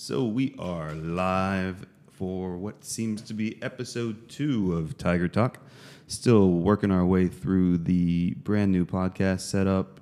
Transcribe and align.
So 0.00 0.26
we 0.26 0.54
are 0.60 0.94
live 0.94 1.84
for 2.12 2.56
what 2.56 2.84
seems 2.84 3.20
to 3.22 3.34
be 3.34 3.60
episode 3.60 4.28
two 4.28 4.74
of 4.74 4.96
Tiger 4.96 5.26
Talk. 5.26 5.58
Still 6.06 6.50
working 6.50 6.92
our 6.92 7.04
way 7.04 7.26
through 7.26 7.78
the 7.78 8.34
brand 8.44 8.70
new 8.70 8.86
podcast 8.86 9.40
setup 9.40 9.98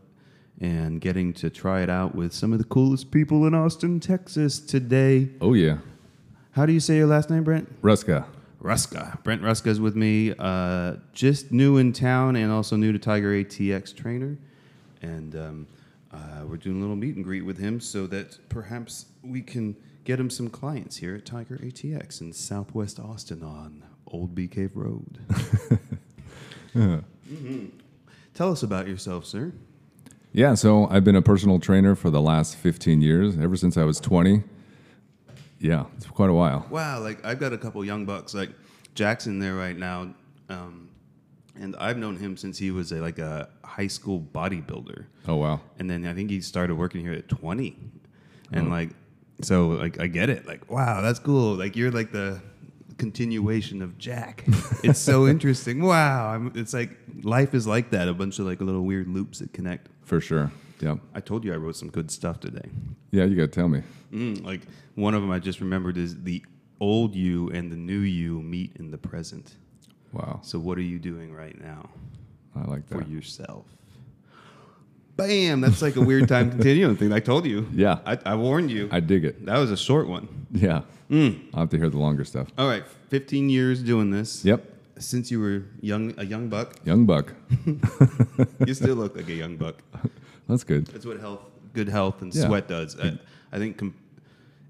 and 0.61 1.01
getting 1.01 1.33
to 1.33 1.49
try 1.49 1.81
it 1.81 1.89
out 1.89 2.15
with 2.15 2.35
some 2.35 2.53
of 2.53 2.59
the 2.59 2.67
coolest 2.67 3.11
people 3.11 3.47
in 3.47 3.55
Austin, 3.55 3.99
Texas 3.99 4.61
today. 4.61 5.31
Oh 5.41 5.55
yeah, 5.55 5.79
How 6.51 6.67
do 6.67 6.75
you 6.75 6.81
say 6.81 6.99
your 6.99 7.07
last 7.07 7.31
name, 7.31 7.43
Brent? 7.43 7.81
Ruska. 7.81 8.27
Ruska. 8.63 9.23
Brent 9.25 9.41
Ruska 9.41 9.69
is 9.69 9.81
with 9.81 9.97
me. 9.97 10.35
Uh, 10.39 10.97
just 11.15 11.53
new 11.53 11.79
in 11.79 11.95
town 11.95 12.37
and 12.37 12.53
also 12.53 12.77
new 12.77 12.93
to 12.93 12.99
Tiger 12.99 13.33
ATX 13.33 13.97
trainer. 13.97 14.37
And 15.01 15.35
um, 15.35 15.67
uh, 16.13 16.45
we're 16.47 16.57
doing 16.57 16.79
a 16.79 16.81
little 16.81 16.97
meet 16.97 17.17
and 17.17 17.25
greet 17.25 17.43
with 17.43 17.59
him 17.59 17.81
so 17.81 18.07
that 18.09 18.39
perhaps 18.49 19.07
we 19.23 19.43
can 19.43 19.77
get 20.05 20.19
him 20.21 20.31
some 20.31 20.49
clients 20.49 20.97
here 20.97 21.15
at 21.17 21.27
Tiger 21.27 21.57
ATX 21.59 22.21
in 22.21 22.33
Southwest 22.33 22.99
Austin 23.01 23.43
on 23.43 23.83
Old 24.07 24.35
Bee 24.35 24.49
Cave 24.49 24.77
Road. 24.77 25.19
Mhm. 26.75 27.71
Tell 28.35 28.53
us 28.53 28.63
about 28.63 28.87
yourself, 28.87 29.25
sir. 29.25 29.53
Yeah, 30.33 30.55
so 30.55 30.87
I've 30.89 31.05
been 31.05 31.17
a 31.17 31.23
personal 31.23 31.59
trainer 31.59 31.95
for 31.95 32.11
the 32.11 32.21
last 32.21 32.57
15 32.57 33.01
years, 33.01 33.39
ever 33.39 33.57
since 33.57 33.79
I 33.79 33.85
was 33.85 33.99
20. 33.99 34.43
Yeah, 35.59 35.87
it's 35.97 36.07
quite 36.07 36.29
a 36.29 36.35
while. 36.35 36.67
Wow, 36.71 37.01
like 37.01 37.25
I've 37.25 37.41
got 37.41 37.55
a 37.55 37.59
couple 37.59 37.83
young 37.83 38.05
bucks, 38.05 38.35
like 38.35 38.51
Jackson 38.95 39.39
there 39.39 39.55
right 39.55 39.77
now, 39.77 40.15
um, 40.51 40.86
and 41.61 41.77
I've 41.77 41.99
known 41.99 42.17
him 42.17 42.37
since 42.37 42.59
he 42.59 42.71
was 42.71 42.93
a, 42.93 42.97
like 42.97 43.19
a 43.19 43.49
high 43.65 43.87
school 43.87 44.21
bodybuilder. 44.21 45.07
Oh 45.29 45.37
wow. 45.37 45.61
and 45.79 45.91
then 45.91 46.07
I 46.07 46.15
think 46.15 46.31
he 46.31 46.41
started 46.41 46.77
working 46.77 47.01
here 47.01 47.13
at 47.13 47.29
20, 47.29 47.77
and 48.53 48.71
like, 48.71 48.91
so 49.43 49.69
like 49.69 50.01
I 50.01 50.07
get 50.07 50.31
it. 50.31 50.47
Like, 50.47 50.71
wow, 50.71 51.01
that's 51.01 51.19
cool. 51.19 51.55
Like 51.55 51.77
you're 51.77 51.91
like 51.91 52.13
the 52.13 52.41
continuation 52.99 53.83
of 53.83 53.99
Jack. 53.99 54.45
it's 54.83 54.99
so 54.99 55.27
interesting. 55.27 55.83
Wow, 55.83 56.29
I'm, 56.29 56.53
it's 56.55 56.73
like 56.73 56.91
life 57.23 57.55
is 57.55 57.67
like 57.67 57.91
that. 57.91 58.09
A 58.09 58.15
bunch 58.15 58.39
of 58.39 58.47
like 58.47 58.61
little 58.61 58.83
weird 58.83 59.09
loops 59.09 59.41
that 59.41 59.53
connect. 59.53 59.89
For 60.03 60.21
sure. 60.21 60.51
Yeah. 60.81 60.97
I 61.15 61.21
told 61.21 61.45
you 61.45 61.53
I 61.53 61.57
wrote 61.57 61.77
some 61.77 61.91
good 61.91 62.11
stuff 62.11 62.41
today. 62.41 62.69
Yeah, 63.11 63.25
you 63.25 63.37
gotta 63.37 63.49
tell 63.49 63.69
me. 63.69 63.83
Mm, 64.13 64.45
like 64.45 64.61
one 64.95 65.15
of 65.15 65.23
them 65.23 65.31
I 65.31 65.39
just 65.39 65.61
remembered 65.61 65.97
is 65.97 66.23
the 66.23 66.45
old 66.81 67.15
you 67.15 67.51
and 67.51 67.73
the 67.73 67.77
new 67.77 67.99
you 67.99 68.43
meet 68.43 68.77
in 68.77 68.91
the 68.91 68.99
present. 68.99 69.55
Wow, 70.17 70.41
So 70.43 70.59
what 70.59 70.79
are 70.79 70.83
you 70.83 70.99
doing 70.99 71.35
right 71.35 71.61
now? 71.61 71.91
I 72.55 72.65
like 72.65 72.87
that. 72.89 73.05
for 73.05 73.11
yourself. 73.11 73.67
Bam! 75.17 75.61
That's 75.63 75.81
like 75.83 75.97
a 75.97 76.01
weird 76.01 76.29
time 76.29 76.51
continuum 76.57 76.97
thing. 76.97 77.13
I 77.13 77.21
told 77.21 77.47
you. 77.47 77.69
Yeah. 77.73 77.99
I, 78.05 78.19
I 78.25 78.35
warned 78.35 78.71
you. 78.71 78.89
I 78.93 79.01
dig 79.01 79.25
it. 79.25 79.45
that 79.47 79.59
was 79.59 79.71
a 79.71 79.77
short 79.77 80.09
one. 80.09 80.29
Yeah. 80.53 80.83
Mm. 81.11 81.49
I'll 81.55 81.61
have 81.61 81.71
to 81.71 81.79
hear 81.79 81.89
the 81.89 81.99
longer 81.99 82.25
stuff. 82.25 82.49
All 82.59 82.69
right, 82.69 82.85
15 83.11 83.49
years 83.49 83.83
doing 83.83 84.11
this. 84.11 84.45
Yep. 84.45 84.73
Since 84.99 85.31
you 85.31 85.41
were 85.41 85.65
young, 85.81 86.15
a 86.19 86.25
young 86.25 86.49
buck, 86.49 86.77
Young 86.85 87.05
buck. 87.07 87.35
you 88.67 88.75
still 88.75 88.97
look 88.97 89.17
like 89.17 89.29
a 89.29 89.35
young 89.35 89.57
buck. 89.57 89.77
That's 90.49 90.65
good. 90.65 90.87
That's 90.87 91.05
what 91.07 91.21
health, 91.21 91.43
good 91.75 91.89
health, 91.89 92.23
and 92.23 92.35
Yeah. 92.35 92.47
sweat 92.47 92.69
does. 92.69 92.99
I, 92.99 93.19
I 93.53 93.59
think 93.59 93.77
com- 93.79 93.95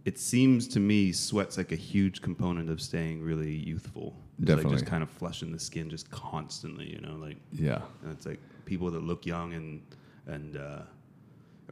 it 0.05 0.19
seems 0.19 0.67
to 0.69 0.81
me 0.81 1.13
sweat's 1.13 1.57
like 1.57 1.71
a 1.73 1.77
huge 1.77 2.23
component 2.23 2.71
of 2.71 2.81
staying 2.81 3.23
really 3.23 3.55
youthful. 3.55 4.15
It's 4.39 4.49
like 4.49 4.57
Definitely. 4.59 4.79
just 4.79 4.87
kind 4.87 5.03
of 5.03 5.11
flushing 5.11 5.51
the 5.53 5.59
skin 5.59 5.89
just 5.91 6.11
constantly. 6.11 6.93
You 6.93 7.01
know, 7.01 7.15
like 7.17 7.37
Yeah. 7.53 7.81
And 8.03 8.13
it's 8.13 8.27
like 8.27 8.41
people 8.67 8.91
that 8.91 9.03
look 9.03 9.25
young 9.27 9.55
and 9.55 9.81
and 10.27 10.57
uh, 10.57 10.81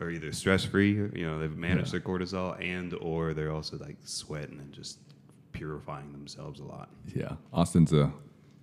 are 0.00 0.10
either 0.10 0.32
stress 0.32 0.64
free, 0.64 0.92
you 0.92 1.26
know, 1.26 1.38
they've 1.38 1.56
managed 1.56 1.88
Yeah. 1.92 1.98
their 1.98 2.00
cortisol, 2.00 2.60
and 2.60 2.94
or 2.94 3.34
they're 3.34 3.52
also 3.52 3.76
like 3.78 3.96
sweating 4.04 4.58
and 4.60 4.72
just 4.72 4.98
purifying 5.52 6.10
themselves 6.12 6.60
a 6.60 6.64
lot. 6.64 6.88
Yeah. 7.14 7.32
Austin's 7.52 7.92
a 7.92 8.12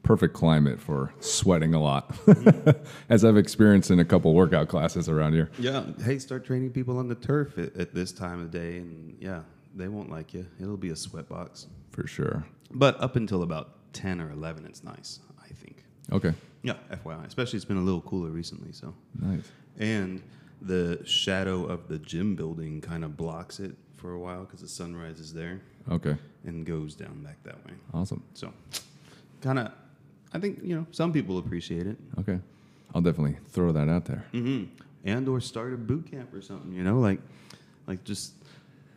perfect 0.04 0.34
climate 0.34 0.80
for 0.80 1.14
sweating 1.20 1.74
a 1.74 1.82
lot, 1.82 2.18
as 3.10 3.24
I've 3.24 3.38
experienced 3.38 3.92
in 3.92 4.00
a 4.00 4.06
couple 4.06 4.34
workout 4.34 4.68
classes 4.68 5.08
around 5.08 5.34
here. 5.34 5.52
Yeah. 5.60 5.84
Hey, 6.04 6.18
start 6.20 6.44
training 6.46 6.72
people 6.72 6.98
on 6.98 7.08
the 7.08 7.16
turf 7.16 7.58
at, 7.58 7.76
at 7.78 7.94
this 7.94 8.12
time 8.12 8.42
of 8.42 8.50
day, 8.52 8.78
and 8.78 9.16
yeah, 9.20 9.42
they 9.76 9.88
won't 9.88 10.10
like 10.10 10.34
you. 10.34 10.46
It'll 10.60 10.76
be 10.78 10.90
a 10.90 10.96
sweat 10.96 11.30
box. 11.30 11.68
For 11.92 12.08
sure. 12.08 12.46
But 12.72 13.00
up 13.00 13.16
until 13.16 13.44
about 13.44 13.76
ten 13.94 14.22
or 14.22 14.32
eleven, 14.32 14.66
it's 14.66 14.84
nice. 14.84 15.20
I 15.44 15.54
think. 15.54 15.84
Okay. 16.12 16.34
Yeah, 16.64 16.76
FYI. 16.92 17.26
Especially 17.26 17.58
it's 17.58 17.66
been 17.66 17.78
a 17.78 17.82
little 17.82 18.02
cooler 18.02 18.30
recently, 18.30 18.72
so. 18.72 18.94
Nice. 19.20 19.50
And 19.80 20.22
the 20.62 21.02
shadow 21.06 21.66
of 21.66 21.88
the 21.88 21.98
gym 22.00 22.36
building 22.36 22.82
kind 22.82 23.04
of 23.04 23.18
blocks 23.18 23.60
it 23.60 23.76
for 23.98 24.14
a 24.14 24.20
while 24.20 24.42
because 24.46 24.62
the 24.62 24.68
sun 24.68 24.96
rises 24.96 25.34
there 25.34 25.60
Okay. 25.90 26.16
and 26.46 26.66
goes 26.66 26.94
down 26.96 27.24
back 27.24 27.42
that 27.44 27.56
way. 27.66 27.74
Awesome. 27.94 28.22
So, 28.34 28.54
kind 29.42 29.58
of, 29.60 29.72
I 30.34 30.40
think 30.40 30.60
you 30.64 30.76
know 30.76 30.86
some 30.92 31.12
people 31.12 31.38
appreciate 31.40 31.88
it, 31.88 31.98
Okay. 32.20 32.40
I'll 32.94 33.02
definitely 33.02 33.38
throw 33.50 33.72
that 33.72 33.90
out 33.90 34.06
there. 34.06 34.24
mm-hmm. 34.34 34.66
and 35.06 35.28
or 35.28 35.40
start 35.42 35.74
a 35.74 35.78
boot 35.78 36.12
camp 36.12 36.34
or 36.34 36.42
something. 36.42 36.74
You 36.74 36.84
know, 36.84 37.00
like, 37.00 37.20
like 37.88 38.04
just 38.04 38.34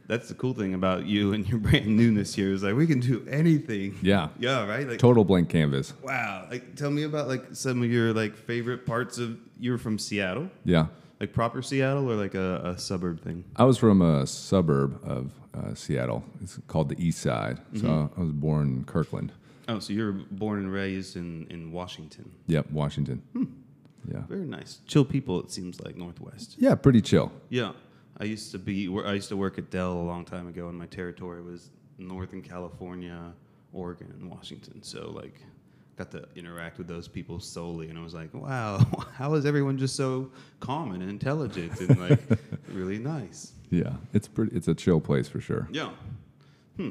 that's 0.07 0.29
the 0.29 0.35
cool 0.35 0.55
thing 0.55 0.75
about 0.75 1.07
you 1.07 1.33
and 1.33 1.49
your 1.49 1.59
brand 1.67 1.87
newness 1.97 2.35
here 2.35 2.53
is 2.53 2.63
like 2.63 2.75
we 2.75 2.87
can 2.87 3.01
do 3.01 3.27
anything. 3.31 3.99
Yeah. 4.03 4.29
Yeah. 4.39 4.67
Right. 4.67 4.87
Like. 4.89 4.99
Total 4.99 5.25
blank 5.25 5.49
canvas. 5.49 5.95
Wow. 6.03 6.47
Like, 6.51 6.75
tell 6.77 6.91
me 6.91 7.05
about 7.05 7.29
like 7.29 7.45
some 7.53 7.83
of 7.83 7.91
your 7.91 8.13
like 8.13 8.35
favorite 8.37 8.87
parts 8.87 9.19
of. 9.19 9.39
You're 9.59 9.79
from 9.79 9.99
Seattle, 10.01 10.51
Yeah. 10.65 10.87
like 11.21 11.33
proper 11.33 11.63
Seattle, 11.63 12.11
or 12.11 12.17
like 12.17 12.35
a, 12.35 12.73
a 12.75 12.79
suburb 12.79 13.21
thing. 13.23 13.45
I 13.57 13.65
was 13.65 13.79
from 13.79 14.03
a 14.03 14.27
suburb 14.27 15.01
of 15.05 15.31
uh, 15.55 15.75
Seattle. 15.75 16.25
It's 16.43 16.59
called 16.67 16.89
the 16.89 17.01
East 17.03 17.21
Side. 17.23 17.61
So 17.77 18.11
I 18.17 18.21
was 18.21 18.33
born 18.33 18.69
in 18.79 18.85
Kirkland. 18.85 19.33
Oh, 19.69 19.79
so 19.79 19.93
you're 19.95 20.13
born 20.13 20.59
and 20.59 20.73
raised 20.73 21.17
in 21.17 21.47
in 21.51 21.73
Washington. 21.73 22.31
Yep, 22.49 22.73
Washington. 22.73 23.23
Yeah. 24.13 24.21
Very 24.29 24.45
nice, 24.45 24.81
chill 24.87 25.05
people. 25.05 25.41
It 25.41 25.51
seems 25.51 25.81
like 25.81 25.97
Northwest. 25.97 26.57
Yeah, 26.59 26.75
pretty 26.75 27.01
chill. 27.01 27.33
Yeah, 27.49 27.73
I 28.19 28.25
used 28.25 28.53
to 28.53 28.59
be. 28.59 28.89
I 29.05 29.15
used 29.15 29.29
to 29.31 29.37
work 29.37 29.59
at 29.59 29.71
Dell 29.71 29.93
a 29.93 30.07
long 30.07 30.25
time 30.25 30.47
ago, 30.47 30.69
and 30.69 30.79
my 30.79 30.87
territory 30.87 31.43
was 31.43 31.71
Northern 31.99 32.43
California, 32.43 33.33
Oregon, 33.73 34.13
and 34.19 34.31
Washington. 34.31 34.83
So 34.83 35.11
like, 35.11 35.35
got 35.97 36.11
to 36.13 36.27
interact 36.37 36.79
with 36.79 36.87
those 36.87 37.09
people 37.09 37.41
solely, 37.41 37.89
and 37.89 37.99
I 37.99 38.03
was 38.03 38.15
like, 38.15 38.33
wow, 38.33 38.79
how 39.15 39.35
is 39.35 39.47
everyone 39.47 39.79
just 39.79 39.97
so 39.97 40.31
calm 40.61 40.93
and 40.93 41.03
intelligent 41.03 41.79
and 41.81 41.99
like 41.99 42.21
really 42.69 42.99
nice? 42.99 43.53
Yeah, 43.71 43.95
it's 44.13 44.29
pretty. 44.29 44.57
It's 44.57 44.69
a 44.69 44.75
chill 44.75 45.01
place 45.01 45.29
for 45.29 45.41
sure. 45.41 45.69
Yeah. 45.73 45.91
Hmm. 46.77 46.91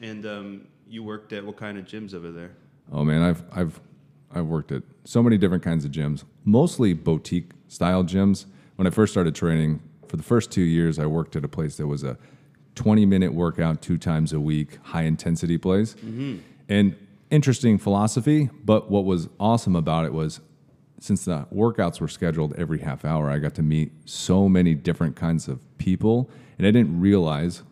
And 0.00 0.26
um, 0.26 0.66
you 0.88 1.02
worked 1.02 1.32
at 1.32 1.44
what 1.44 1.56
kind 1.56 1.78
of 1.78 1.84
gyms 1.84 2.14
over 2.14 2.30
there? 2.32 2.52
Oh 2.92 3.04
man, 3.04 3.22
I've 3.22 3.42
I've 3.52 3.80
I've 4.32 4.46
worked 4.46 4.72
at 4.72 4.82
so 5.04 5.22
many 5.22 5.38
different 5.38 5.62
kinds 5.62 5.84
of 5.84 5.92
gyms, 5.92 6.24
mostly 6.44 6.94
boutique 6.94 7.50
style 7.68 8.02
gyms. 8.02 8.46
When 8.76 8.86
I 8.86 8.90
first 8.90 9.12
started 9.12 9.34
training, 9.34 9.80
for 10.08 10.16
the 10.16 10.22
first 10.22 10.50
two 10.50 10.62
years, 10.62 10.98
I 10.98 11.06
worked 11.06 11.36
at 11.36 11.44
a 11.44 11.48
place 11.48 11.76
that 11.76 11.86
was 11.86 12.02
a 12.02 12.18
20 12.74 13.06
minute 13.06 13.34
workout 13.34 13.82
two 13.82 13.98
times 13.98 14.32
a 14.32 14.40
week, 14.40 14.78
high 14.82 15.02
intensity 15.02 15.58
place. 15.58 15.94
And 16.68 16.96
interesting 17.30 17.78
philosophy, 17.78 18.50
but 18.64 18.90
what 18.90 19.04
was 19.04 19.28
awesome 19.38 19.76
about 19.76 20.04
it 20.04 20.12
was 20.12 20.40
since 21.00 21.24
the 21.24 21.46
workouts 21.52 22.00
were 22.00 22.08
scheduled 22.08 22.54
every 22.54 22.78
half 22.80 23.04
hour, 23.04 23.30
I 23.30 23.38
got 23.38 23.54
to 23.56 23.62
meet 23.62 23.92
so 24.04 24.48
many 24.48 24.74
different 24.74 25.16
kinds 25.16 25.48
of 25.48 25.60
people. 25.78 26.28
And 26.58 26.66
I 26.66 26.70
didn't 26.70 27.00
realize 27.00 27.62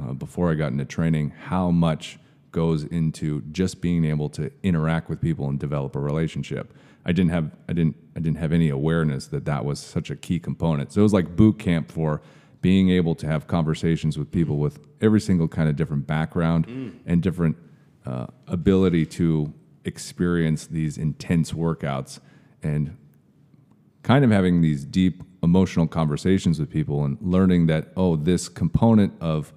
uh, 0.00 0.12
before 0.12 0.50
I 0.50 0.54
got 0.54 0.72
into 0.72 0.84
training 0.84 1.30
how 1.30 1.70
much 1.70 2.18
goes 2.52 2.84
into 2.84 3.42
just 3.52 3.80
being 3.80 4.04
able 4.04 4.28
to 4.30 4.50
interact 4.62 5.08
with 5.08 5.20
people 5.20 5.48
and 5.48 5.58
develop 5.58 5.96
a 5.96 6.00
relationship. 6.00 6.72
I 7.06 7.12
didn't 7.12 7.30
have 7.30 7.50
I 7.68 7.72
didn't 7.72 7.96
I 8.16 8.20
didn't 8.20 8.38
have 8.38 8.52
any 8.52 8.68
awareness 8.68 9.28
that 9.28 9.44
that 9.44 9.64
was 9.64 9.78
such 9.78 10.10
a 10.10 10.16
key 10.16 10.40
component. 10.40 10.92
So 10.92 11.00
it 11.00 11.02
was 11.04 11.12
like 11.12 11.36
boot 11.36 11.58
camp 11.58 11.90
for 11.90 12.20
being 12.60 12.90
able 12.90 13.14
to 13.14 13.26
have 13.26 13.46
conversations 13.46 14.18
with 14.18 14.30
people 14.32 14.56
with 14.58 14.80
every 15.00 15.20
single 15.20 15.46
kind 15.46 15.68
of 15.68 15.76
different 15.76 16.06
background 16.06 16.66
and 17.06 17.22
different 17.22 17.56
uh, 18.04 18.26
ability 18.48 19.06
to 19.06 19.52
experience 19.84 20.66
these 20.66 20.98
intense 20.98 21.52
workouts 21.52 22.18
and 22.64 22.96
kind 24.02 24.24
of 24.24 24.32
having 24.32 24.62
these 24.62 24.84
deep 24.84 25.22
emotional 25.44 25.86
conversations 25.86 26.58
with 26.58 26.68
people 26.68 27.04
and 27.04 27.18
learning 27.20 27.66
that 27.66 27.92
oh 27.96 28.16
this 28.16 28.48
component 28.48 29.12
of 29.20 29.52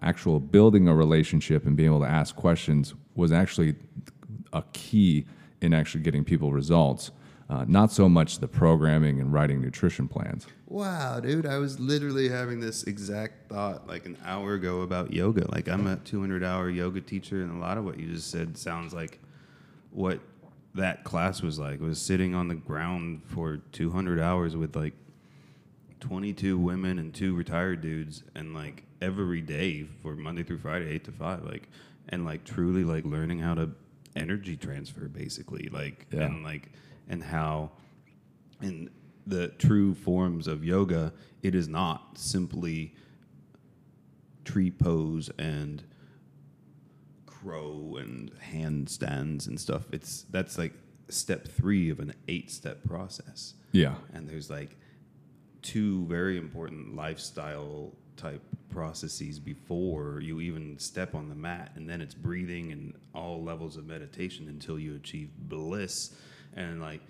actual 0.00 0.40
building 0.40 0.88
a 0.88 0.94
relationship 0.94 1.66
and 1.66 1.76
being 1.76 1.90
able 1.90 2.00
to 2.00 2.08
ask 2.08 2.36
questions 2.36 2.94
was 3.14 3.32
actually 3.32 3.74
a 4.54 4.62
key 4.72 5.26
in 5.66 5.74
actually 5.74 6.02
getting 6.02 6.24
people 6.24 6.52
results 6.52 7.10
uh, 7.48 7.64
not 7.68 7.92
so 7.92 8.08
much 8.08 8.38
the 8.38 8.48
programming 8.48 9.20
and 9.20 9.32
writing 9.32 9.60
nutrition 9.60 10.08
plans 10.08 10.46
Wow, 10.68 11.20
dude, 11.20 11.46
I 11.46 11.58
was 11.58 11.78
literally 11.78 12.28
having 12.28 12.58
this 12.58 12.82
exact 12.84 13.48
thought 13.48 13.86
like 13.86 14.04
an 14.04 14.18
hour 14.24 14.54
ago 14.54 14.80
about 14.80 15.12
yoga. 15.12 15.48
Like 15.52 15.68
I'm 15.68 15.86
a 15.86 15.96
200 15.96 16.42
hour 16.42 16.68
yoga 16.68 17.00
teacher, 17.00 17.42
and 17.42 17.52
a 17.52 17.58
lot 17.58 17.78
of 17.78 17.84
what 17.84 18.00
you 18.00 18.08
just 18.08 18.30
said 18.30 18.58
sounds 18.58 18.92
like 18.92 19.20
what 19.90 20.18
that 20.74 21.04
class 21.04 21.40
was 21.40 21.60
like. 21.60 21.80
Was 21.80 22.02
sitting 22.02 22.34
on 22.34 22.48
the 22.48 22.56
ground 22.56 23.22
for 23.26 23.58
200 23.70 24.18
hours 24.18 24.56
with 24.56 24.74
like 24.74 24.94
22 26.00 26.58
women 26.58 26.98
and 26.98 27.14
two 27.14 27.36
retired 27.36 27.80
dudes, 27.80 28.24
and 28.34 28.52
like 28.52 28.82
every 29.00 29.40
day 29.40 29.86
for 30.02 30.16
Monday 30.16 30.42
through 30.42 30.58
Friday, 30.58 30.88
eight 30.90 31.04
to 31.04 31.12
five, 31.12 31.44
like, 31.44 31.68
and 32.08 32.24
like 32.24 32.42
truly 32.42 32.82
like 32.82 33.04
learning 33.04 33.38
how 33.38 33.54
to 33.54 33.70
energy 34.16 34.56
transfer, 34.56 35.08
basically, 35.08 35.68
like, 35.72 36.06
Yeah. 36.10 36.22
and 36.24 36.42
like, 36.42 36.70
and 37.08 37.22
how, 37.22 37.72
in 38.60 38.90
the 39.26 39.48
true 39.48 39.94
forms 39.94 40.46
of 40.46 40.64
yoga, 40.64 41.12
it 41.42 41.54
is 41.54 41.68
not 41.68 42.18
simply 42.18 42.94
tree 44.44 44.70
pose 44.70 45.28
and 45.38 45.82
crow 47.26 47.96
and 48.00 48.30
handstands 48.52 49.46
and 49.46 49.60
stuff. 49.60 49.86
It's 49.92 50.22
that's 50.30 50.58
like 50.58 50.72
step 51.08 51.46
three 51.48 51.90
of 51.90 52.00
an 52.00 52.14
eight 52.28 52.50
step 52.50 52.82
process. 52.84 53.54
Yeah. 53.72 53.96
And 54.12 54.28
there's 54.28 54.48
like 54.50 54.76
two 55.62 56.06
very 56.06 56.38
important 56.38 56.94
lifestyle 56.96 57.92
type 58.16 58.42
processes 58.70 59.38
before 59.38 60.20
you 60.20 60.40
even 60.40 60.78
step 60.78 61.14
on 61.14 61.28
the 61.28 61.34
mat. 61.34 61.72
And 61.76 61.88
then 61.88 62.00
it's 62.00 62.14
breathing 62.14 62.72
and 62.72 62.94
all 63.14 63.42
levels 63.42 63.76
of 63.76 63.86
meditation 63.86 64.48
until 64.48 64.78
you 64.78 64.96
achieve 64.96 65.30
bliss. 65.38 66.14
And 66.54 66.80
like, 66.80 67.00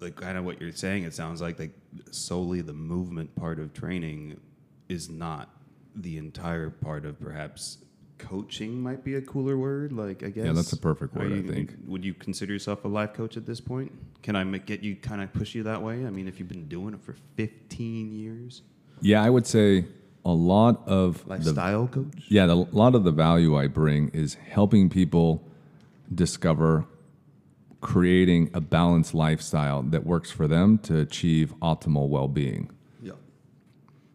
like 0.00 0.16
kind 0.16 0.38
of 0.38 0.44
what 0.44 0.60
you're 0.60 0.72
saying, 0.72 1.04
it 1.04 1.14
sounds 1.14 1.40
like 1.40 1.58
like 1.58 1.72
solely 2.10 2.62
the 2.62 2.72
movement 2.72 3.34
part 3.36 3.58
of 3.58 3.72
training 3.72 4.40
is 4.88 5.08
not 5.08 5.50
the 5.94 6.18
entire 6.18 6.70
part 6.70 7.04
of 7.04 7.20
perhaps 7.20 7.78
coaching 8.20 8.80
might 8.80 9.02
be 9.02 9.14
a 9.14 9.22
cooler 9.22 9.56
word. 9.56 9.92
Like 9.92 10.22
I 10.22 10.28
guess 10.28 10.46
Yeah 10.46 10.52
that's 10.52 10.72
a 10.72 10.76
perfect 10.76 11.14
word, 11.14 11.32
I 11.32 11.42
think. 11.42 11.74
Would 11.86 12.04
you 12.04 12.14
consider 12.14 12.52
yourself 12.52 12.84
a 12.84 12.88
life 12.88 13.14
coach 13.14 13.36
at 13.36 13.46
this 13.46 13.60
point? 13.60 13.92
Can 14.22 14.36
I 14.36 14.44
make, 14.44 14.66
get 14.66 14.82
you 14.82 14.96
kind 14.96 15.22
of 15.22 15.32
push 15.32 15.54
you 15.54 15.62
that 15.64 15.82
way? 15.82 16.06
I 16.06 16.10
mean, 16.10 16.28
if 16.28 16.38
you've 16.38 16.48
been 16.48 16.68
doing 16.68 16.94
it 16.94 17.02
for 17.02 17.14
15 17.36 18.12
years, 18.12 18.62
Yeah, 19.00 19.22
I 19.22 19.30
would 19.30 19.46
say 19.46 19.86
a 20.24 20.30
lot 20.30 20.86
of 20.86 21.24
the 21.24 21.30
lifestyle 21.30 21.86
coach. 21.88 22.24
Yeah, 22.28 22.46
the, 22.46 22.54
a 22.54 22.68
lot 22.72 22.94
of 22.94 23.04
the 23.04 23.12
value 23.12 23.56
I 23.56 23.66
bring 23.66 24.10
is 24.10 24.34
helping 24.34 24.90
people 24.90 25.42
discover 26.14 26.86
creating 27.80 28.50
a 28.52 28.60
balanced 28.60 29.14
lifestyle 29.14 29.82
that 29.82 30.04
works 30.04 30.30
for 30.30 30.46
them 30.46 30.76
to 30.78 30.98
achieve 30.98 31.54
optimal 31.62 32.08
well-being. 32.08 32.70
Yeah, 33.02 33.12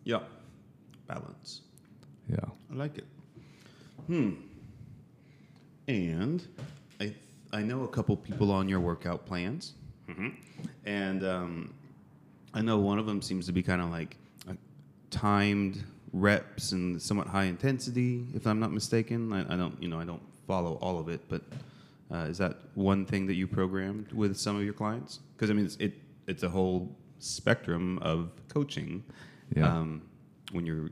yeah, 0.03 0.19
balance. 1.07 1.61
Yeah. 2.29 2.37
I 2.71 2.75
like 2.75 2.97
it. 2.97 3.05
Hmm. 4.07 4.31
And 5.87 6.47
I 6.99 7.13
I 7.53 7.61
know 7.61 7.83
a 7.83 7.87
couple 7.87 8.15
people 8.17 8.51
on 8.51 8.67
your 8.67 8.79
workout 8.79 9.25
plans, 9.25 9.73
and 10.85 11.23
um, 11.23 11.73
I 12.53 12.61
know 12.61 12.77
one 12.77 12.99
of 12.99 13.05
them 13.05 13.21
seems 13.21 13.45
to 13.47 13.51
be 13.51 13.61
kind 13.63 13.81
of 13.81 13.89
like 13.89 14.17
timed 15.15 15.81
reps 16.11 16.71
and 16.73 17.01
somewhat 17.01 17.27
high 17.27 17.45
intensity, 17.45 18.25
if 18.33 18.45
I'm 18.45 18.59
not 18.59 18.71
mistaken. 18.71 19.31
I, 19.33 19.53
I 19.53 19.57
don't 19.57 19.81
you 19.81 19.87
know 19.87 19.99
I 19.99 20.05
don't 20.05 20.21
follow 20.45 20.73
all 20.81 20.99
of 20.99 21.07
it, 21.09 21.21
but 21.29 21.41
uh, 22.13 22.27
is 22.29 22.37
that 22.37 22.57
one 22.75 23.05
thing 23.05 23.25
that 23.27 23.35
you 23.35 23.47
programmed 23.47 24.11
with 24.11 24.37
some 24.37 24.55
of 24.57 24.63
your 24.63 24.73
clients? 24.73 25.19
Because 25.35 25.49
I 25.49 25.53
mean 25.53 25.65
it's, 25.65 25.77
it 25.77 25.93
it's 26.27 26.43
a 26.43 26.49
whole 26.49 26.95
spectrum 27.19 27.97
of 27.99 28.31
coaching 28.49 29.03
Yeah. 29.55 29.71
um, 29.71 30.01
when 30.51 30.65
you're 30.65 30.89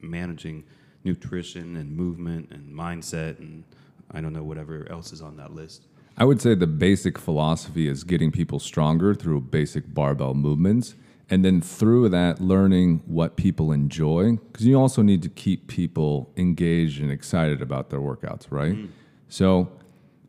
managing 0.00 0.64
nutrition 1.04 1.76
and 1.76 1.94
movement 1.96 2.50
and 2.52 2.72
mindset 2.72 3.38
and 3.38 3.64
I 4.10 4.20
don't 4.20 4.32
know 4.32 4.44
whatever 4.44 4.86
else 4.90 5.12
is 5.12 5.20
on 5.20 5.36
that 5.38 5.52
list. 5.54 5.86
I 6.16 6.24
would 6.24 6.40
say 6.40 6.54
the 6.54 6.66
basic 6.68 7.18
philosophy 7.18 7.88
is 7.88 8.04
getting 8.04 8.30
people 8.30 8.60
stronger 8.60 9.14
through 9.14 9.40
basic 9.40 9.92
barbell 9.92 10.34
movements. 10.34 10.94
And 11.30 11.44
then 11.44 11.60
through 11.60 12.10
that, 12.10 12.40
learning 12.40 13.02
what 13.06 13.36
people 13.36 13.72
enjoy. 13.72 14.36
Because 14.36 14.66
you 14.66 14.78
also 14.78 15.02
need 15.02 15.22
to 15.22 15.28
keep 15.28 15.68
people 15.68 16.30
engaged 16.36 17.00
and 17.00 17.10
excited 17.10 17.62
about 17.62 17.90
their 17.90 18.00
workouts, 18.00 18.46
right? 18.50 18.76
So 19.28 19.70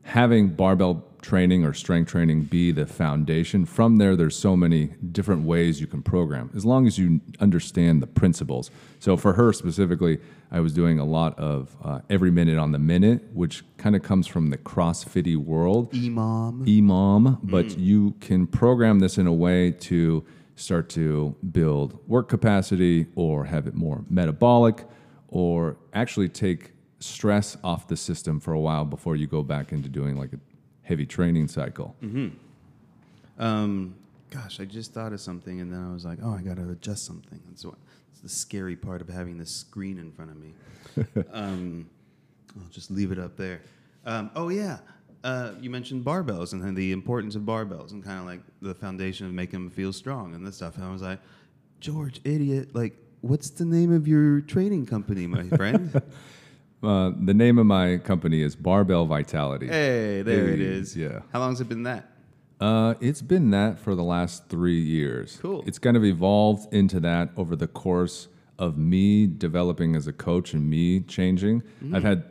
having 0.04 0.50
barbell 0.50 1.04
training 1.22 1.66
or 1.66 1.74
strength 1.74 2.12
training 2.12 2.44
be 2.44 2.72
the 2.72 2.86
foundation, 2.86 3.66
from 3.66 3.98
there, 3.98 4.16
there's 4.16 4.38
so 4.38 4.56
many 4.56 4.92
different 5.12 5.44
ways 5.44 5.82
you 5.82 5.88
can 5.88 6.02
program 6.04 6.50
as 6.56 6.64
long 6.66 6.86
as 6.88 6.98
you 6.98 7.20
understand 7.40 8.02
the 8.02 8.08
principles. 8.08 8.70
So 9.00 9.18
for 9.18 9.34
her 9.34 9.52
specifically, 9.52 10.20
I 10.52 10.60
was 10.60 10.72
doing 10.72 11.00
a 11.00 11.06
lot 11.06 11.38
of 11.40 11.76
uh, 11.84 12.00
every 12.10 12.32
minute 12.32 12.58
on 12.58 12.72
the 12.72 12.80
minute, 12.80 13.24
which 13.34 13.64
kind 13.78 13.96
of 13.96 14.04
comes 14.04 14.28
from 14.28 14.52
the 14.52 14.58
CrossFitty 14.58 15.36
world 15.36 15.90
Imam. 15.94 16.64
EMOM, 16.66 17.40
but 17.44 17.78
you 17.78 18.12
can 18.22 18.48
program 18.48 19.00
this 19.00 19.18
in 19.18 19.28
a 19.28 19.34
way 19.34 19.72
to 19.72 20.24
start 20.56 20.90
to 20.90 21.36
build 21.52 22.00
work 22.08 22.30
capacity 22.30 23.08
or 23.16 23.46
have 23.46 23.68
it 23.68 23.76
more 23.76 24.04
metabolic 24.10 24.86
or 25.28 25.78
actually 25.94 26.30
take 26.30 26.72
stress 27.00 27.58
off 27.64 27.88
the 27.88 27.98
system 27.98 28.40
for 28.40 28.54
a 28.54 28.60
while 28.60 28.86
before 28.86 29.16
you 29.16 29.28
go 29.28 29.44
back 29.44 29.72
into 29.72 29.90
doing 29.90 30.18
like 30.18 30.34
a 30.34 30.40
heavy 30.84 31.06
training 31.06 31.48
cycle. 31.48 31.96
Um, 33.38 33.96
gosh, 34.30 34.60
I 34.60 34.66
just 34.66 34.94
thought 34.94 35.12
of 35.12 35.20
something 35.20 35.60
and 35.60 35.72
then 35.72 35.84
I 35.84 35.92
was 35.92 36.06
like, 36.06 36.20
oh, 36.24 36.34
I 36.34 36.42
got 36.42 36.56
to 36.58 36.70
adjust 36.70 37.06
something. 37.06 37.40
That's 37.48 37.66
what 37.66 37.76
it's 38.12 38.22
the 38.22 38.30
scary 38.30 38.76
part 38.76 39.02
of 39.02 39.10
having 39.10 39.38
this 39.38 39.52
screen 39.52 40.00
in 40.00 40.12
front 40.12 40.32
of 40.32 40.38
me. 40.38 40.54
um, 41.34 41.90
I'll 42.58 42.70
just 42.70 42.90
leave 42.90 43.12
it 43.12 43.20
up 43.20 43.36
there. 43.36 43.62
Um, 44.06 44.32
oh 44.36 44.50
yeah, 44.50 44.78
uh, 45.26 45.52
you 45.60 45.70
mentioned 45.70 46.06
barbells 46.06 46.54
and 46.54 46.64
then 46.64 46.74
the 46.76 46.92
importance 46.94 47.36
of 47.36 47.42
barbells 47.42 47.92
and 47.92 48.04
kind 48.04 48.20
of 48.20 48.26
like 48.26 48.42
the 48.62 48.74
foundation 48.74 49.26
of 49.26 49.34
making 49.34 49.60
them 49.60 49.70
feel 49.70 49.92
strong 49.92 50.34
and 50.36 50.46
this 50.48 50.56
stuff. 50.56 50.76
And 50.78 50.86
I 50.86 50.92
was 50.92 51.02
like, 51.02 51.20
George, 51.82 52.22
idiot, 52.24 52.70
like, 52.74 52.96
what's 53.22 53.50
the 53.50 53.66
name 53.66 53.92
of 53.92 54.08
your 54.08 54.40
training 54.42 54.86
company, 54.86 55.28
my 55.28 55.44
friend? 55.58 56.02
Uh, 56.84 57.12
the 57.20 57.34
name 57.34 57.58
of 57.58 57.66
my 57.66 57.98
company 57.98 58.42
is 58.44 58.56
Barbell 58.56 59.06
Vitality. 59.06 59.68
hey, 59.68 60.22
there 60.22 60.48
it 60.50 60.60
Hey, 60.60 60.66
is. 60.66 60.96
yeah. 60.96 61.20
How 61.34 61.40
long 61.40 61.50
has 61.52 61.60
it 61.62 61.68
been 61.70 61.84
that? 61.84 62.12
Uh, 62.62 62.94
it's 63.02 63.22
been 63.24 63.50
that 63.50 63.80
for 63.80 63.96
the 63.96 64.04
last 64.04 64.48
three 64.48 64.80
years. 64.80 65.38
Cool. 65.42 65.64
It's 65.66 65.80
kind 65.80 65.98
of 65.98 66.06
evolved 66.06 66.74
into 66.74 67.00
that 67.02 67.30
over 67.36 67.56
the 67.56 67.68
course 67.68 68.28
of 68.58 68.78
me 68.78 69.28
developing 69.28 69.96
as 69.96 70.08
a 70.08 70.14
coach 70.14 70.54
and 70.54 70.70
me 70.70 71.02
changing. 71.02 71.64
I've 71.94 72.04
had 72.04 72.24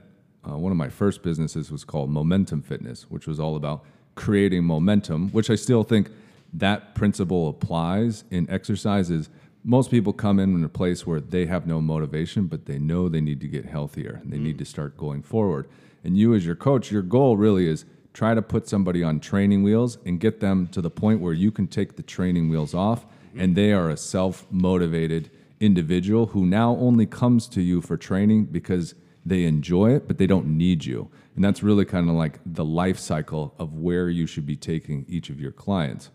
uh, 0.48 0.56
one 0.56 0.72
of 0.72 0.78
my 0.78 0.88
first 0.88 1.22
businesses 1.22 1.70
was 1.70 1.84
called 1.84 2.10
Momentum 2.10 2.62
Fitness, 2.62 3.06
which 3.08 3.26
was 3.26 3.40
all 3.40 3.56
about 3.56 3.84
creating 4.14 4.64
momentum, 4.64 5.30
which 5.30 5.50
I 5.50 5.54
still 5.54 5.82
think 5.82 6.10
that 6.52 6.94
principle 6.94 7.48
applies 7.48 8.24
in 8.30 8.48
exercises. 8.48 9.28
Most 9.64 9.90
people 9.90 10.12
come 10.12 10.38
in 10.38 10.54
in 10.54 10.62
a 10.62 10.68
place 10.68 11.06
where 11.06 11.20
they 11.20 11.46
have 11.46 11.66
no 11.66 11.80
motivation, 11.80 12.46
but 12.46 12.66
they 12.66 12.78
know 12.78 13.08
they 13.08 13.20
need 13.20 13.40
to 13.40 13.48
get 13.48 13.64
healthier 13.64 14.20
and 14.22 14.32
they 14.32 14.38
need 14.38 14.58
to 14.58 14.64
start 14.64 14.96
going 14.96 15.22
forward. 15.22 15.68
And 16.04 16.16
you, 16.18 16.34
as 16.34 16.44
your 16.44 16.54
coach, 16.54 16.92
your 16.92 17.02
goal 17.02 17.36
really 17.36 17.66
is 17.66 17.86
try 18.12 18.34
to 18.34 18.42
put 18.42 18.68
somebody 18.68 19.02
on 19.02 19.18
training 19.20 19.62
wheels 19.62 19.98
and 20.04 20.20
get 20.20 20.40
them 20.40 20.68
to 20.68 20.80
the 20.80 20.90
point 20.90 21.20
where 21.20 21.32
you 21.32 21.50
can 21.50 21.66
take 21.66 21.96
the 21.96 22.02
training 22.02 22.48
wheels 22.48 22.74
off 22.74 23.06
and 23.36 23.56
they 23.56 23.72
are 23.72 23.90
a 23.90 23.96
self 23.96 24.46
motivated 24.50 25.30
individual 25.60 26.26
who 26.26 26.46
now 26.46 26.76
only 26.76 27.06
comes 27.06 27.48
to 27.48 27.60
you 27.60 27.80
for 27.80 27.96
training 27.96 28.44
because 28.44 28.94
they 29.24 29.44
enjoy 29.44 29.94
it, 29.94 30.06
but 30.06 30.18
they 30.18 30.26
don't 30.26 30.46
need 30.46 30.84
you. 30.84 31.10
And 31.34 31.44
that's 31.44 31.62
really 31.62 31.84
kind 31.84 32.08
of 32.08 32.14
like 32.14 32.38
the 32.46 32.64
life 32.64 32.98
cycle 32.98 33.54
of 33.58 33.74
where 33.74 34.08
you 34.08 34.26
should 34.26 34.46
be 34.46 34.56
taking 34.56 35.04
each 35.08 35.30
of 35.30 35.40
your 35.40 35.52
clients. 35.52 36.10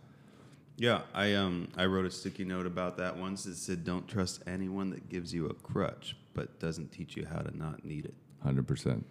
Yeah, 0.78 1.02
I 1.14 1.34
um 1.34 1.68
I 1.76 1.86
wrote 1.86 2.06
a 2.06 2.12
sticky 2.12 2.46
note 2.46 2.66
about 2.66 2.98
that 2.98 3.18
once. 3.18 3.46
It 3.46 3.56
said, 3.56 3.84
"Don't 3.84 4.08
trust 4.08 4.42
anyone 4.48 4.92
that 4.92 5.10
gives 5.10 5.34
you 5.34 5.48
a 5.48 5.54
crutch, 5.54 6.16
but 6.34 6.58
doesn't 6.60 6.94
teach 6.94 7.18
you 7.18 7.26
how 7.26 7.40
to 7.40 7.56
not 7.58 7.84
need 7.84 8.06
it." 8.06 8.14
100%. 8.46 9.04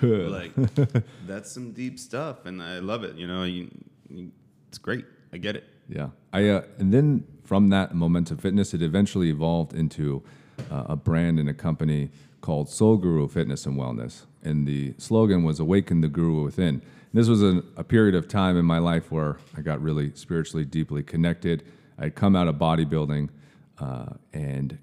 Like 0.00 0.52
that's 1.26 1.52
some 1.52 1.72
deep 1.72 1.98
stuff, 1.98 2.46
and 2.46 2.62
I 2.62 2.78
love 2.78 3.04
it. 3.04 3.16
You 3.16 3.26
know, 3.26 3.42
you, 3.42 3.70
you, 4.08 4.32
it's 4.68 4.78
great. 4.78 5.04
I 5.32 5.36
get 5.36 5.56
it. 5.56 5.64
Yeah, 5.88 6.08
I 6.32 6.48
uh, 6.48 6.62
and 6.78 6.92
then 6.92 7.26
from 7.44 7.68
that 7.68 7.94
Momentum 7.94 8.38
Fitness, 8.38 8.72
it 8.72 8.80
eventually 8.80 9.28
evolved 9.28 9.74
into 9.74 10.22
uh, 10.70 10.84
a 10.88 10.96
brand 10.96 11.38
and 11.38 11.48
a 11.48 11.54
company 11.54 12.10
called 12.40 12.68
Soul 12.68 12.96
Guru 12.96 13.28
Fitness 13.28 13.66
and 13.66 13.78
Wellness, 13.78 14.22
and 14.42 14.66
the 14.66 14.94
slogan 14.98 15.44
was 15.44 15.60
"Awaken 15.60 16.00
the 16.00 16.08
Guru 16.08 16.42
Within." 16.44 16.82
This 17.12 17.28
was 17.28 17.42
a, 17.42 17.62
a 17.76 17.84
period 17.84 18.14
of 18.14 18.28
time 18.28 18.56
in 18.58 18.64
my 18.64 18.78
life 18.78 19.10
where 19.10 19.38
I 19.56 19.62
got 19.62 19.80
really 19.80 20.12
spiritually 20.14 20.64
deeply 20.64 21.02
connected. 21.02 21.62
I'd 21.98 22.14
come 22.14 22.36
out 22.36 22.46
of 22.46 22.56
bodybuilding 22.56 23.30
uh, 23.78 24.06
and 24.34 24.78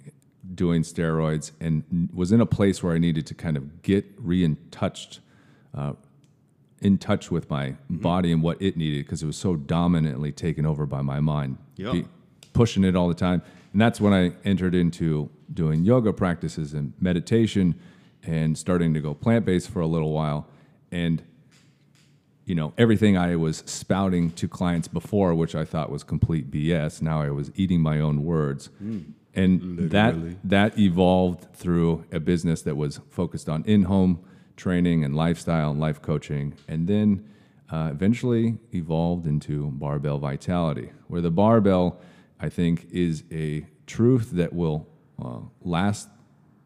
doing 0.56 0.82
steroids, 0.82 1.52
and 1.60 2.10
was 2.14 2.32
in 2.32 2.42
a 2.42 2.46
place 2.46 2.82
where 2.82 2.94
I 2.94 2.98
needed 2.98 3.28
to 3.28 3.36
kind 3.36 3.56
of 3.58 3.82
get 3.84 4.06
re 4.18 4.56
touched 4.72 5.20
in 6.82 6.98
touch 6.98 7.32
with 7.32 7.50
my 7.50 7.76
body 7.90 8.32
and 8.32 8.42
what 8.44 8.62
it 8.62 8.76
needed 8.76 9.06
because 9.06 9.24
it 9.24 9.26
was 9.26 9.38
so 9.38 9.56
dominantly 9.56 10.32
taken 10.32 10.66
over 10.66 10.86
by 10.86 11.02
my 11.02 11.20
mind, 11.22 11.58
Yeah. 11.78 12.02
pushing 12.52 12.84
it 12.84 12.96
all 12.96 13.08
the 13.08 13.14
time. 13.14 13.42
And 13.74 13.82
that's 13.82 14.00
when 14.00 14.14
I 14.14 14.34
entered 14.46 14.76
into 14.76 15.30
doing 15.54 15.84
yoga 15.84 16.14
practices 16.14 16.74
and 16.74 16.94
meditation 17.00 17.76
and 18.24 18.58
starting 18.58 18.94
to 18.94 19.02
go 19.02 19.14
plant 19.14 19.46
based 19.46 19.70
for 19.70 19.82
a 19.82 19.88
little 19.88 20.14
while. 20.14 20.48
And 20.92 21.22
you 22.46 22.56
know, 22.56 22.74
everything 22.78 23.18
I 23.18 23.36
was 23.36 23.64
spouting 23.66 24.32
to 24.32 24.48
clients 24.48 24.88
before, 24.88 25.34
which 25.34 25.56
I 25.56 25.64
thought 25.66 25.90
was 25.90 26.04
complete 26.04 26.52
BS, 26.52 27.02
now 27.02 27.22
I 27.22 27.30
was 27.30 27.52
eating 27.56 27.82
my 27.82 28.00
own 28.00 28.24
words. 28.24 28.70
and 29.36 29.90
that 29.92 30.14
that 30.44 30.78
evolved 30.78 31.54
through 31.56 32.06
a 32.12 32.20
business 32.20 32.62
that 32.64 32.76
was 32.76 33.00
focused 33.10 33.50
on 33.50 33.64
in-home 33.66 34.20
training 34.56 35.04
and 35.04 35.16
lifestyle 35.16 35.72
and 35.72 35.80
life 35.80 36.02
coaching, 36.02 36.54
and 36.68 36.88
then 36.88 37.28
uh, 37.72 37.90
eventually 37.92 38.58
evolved 38.74 39.26
into 39.26 39.72
barbell 39.72 40.20
vitality, 40.20 40.92
where 41.08 41.22
the 41.22 41.32
barbell, 41.32 42.00
I 42.44 42.50
think, 42.50 42.88
is 42.92 43.24
a 43.32 43.66
truth 43.88 44.32
that 44.34 44.52
will 44.52 44.86
uh, 45.24 45.40
last 45.62 46.10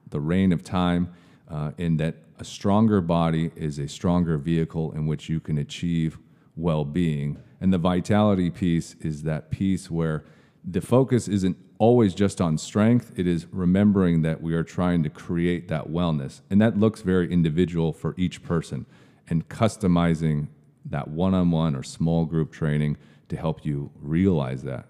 the 0.10 0.20
reign 0.20 0.52
of 0.52 0.64
time, 0.64 1.14
uh, 1.52 1.72
in 1.78 1.98
that 1.98 2.16
a 2.40 2.44
stronger 2.44 3.00
body 3.00 3.52
is 3.56 3.78
a 3.78 3.88
stronger 3.88 4.40
vehicle 4.40 4.92
in 4.94 5.06
which 5.06 5.30
you 5.30 5.40
can 5.40 5.60
achieve 5.60 6.18
well-being, 6.56 7.38
and 7.62 7.72
the 7.72 7.78
vitality 7.78 8.50
piece 8.50 8.96
is 9.02 9.22
that 9.24 9.52
piece 9.52 9.92
where 9.92 10.26
the 10.66 10.82
focus 10.82 11.28
isn't 11.28 11.56
always 11.78 12.16
just 12.16 12.42
on 12.42 12.58
strength. 12.58 13.12
It 13.16 13.28
is 13.28 13.46
remembering 13.52 14.24
that 14.24 14.42
we 14.42 14.56
are 14.56 14.64
trying 14.64 15.04
to 15.04 15.12
create 15.12 15.68
that 15.68 15.90
wellness. 15.90 16.42
And 16.50 16.60
that 16.60 16.80
looks 16.80 17.02
very 17.04 17.32
individual 17.32 17.94
for 17.94 18.16
each 18.18 18.42
person 18.42 18.88
and 19.30 19.48
customizing 19.48 20.48
that 20.86 21.08
one 21.08 21.36
on 21.36 21.52
one 21.52 21.76
or 21.76 21.84
small 21.84 22.26
group 22.26 22.52
training 22.52 22.98
to 23.30 23.38
help 23.38 23.64
you 23.64 23.92
realize 24.02 24.64
that. 24.64 24.88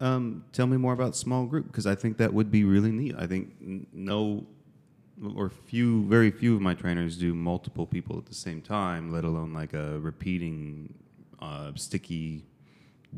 Um, 0.00 0.44
tell 0.52 0.66
me 0.66 0.76
more 0.76 0.92
about 0.92 1.16
small 1.16 1.46
group 1.46 1.66
because 1.66 1.86
I 1.86 1.94
think 1.94 2.18
that 2.18 2.32
would 2.32 2.50
be 2.50 2.64
really 2.64 2.92
neat. 2.92 3.14
I 3.18 3.26
think 3.26 3.54
no 3.92 4.46
or 5.36 5.48
few, 5.48 6.04
very 6.04 6.30
few 6.30 6.54
of 6.54 6.60
my 6.60 6.74
trainers 6.74 7.16
do 7.16 7.34
multiple 7.34 7.86
people 7.86 8.16
at 8.18 8.26
the 8.26 8.34
same 8.34 8.62
time, 8.62 9.12
let 9.12 9.24
alone 9.24 9.52
like 9.52 9.72
a 9.72 9.98
repeating, 9.98 10.94
uh, 11.40 11.72
sticky 11.74 12.44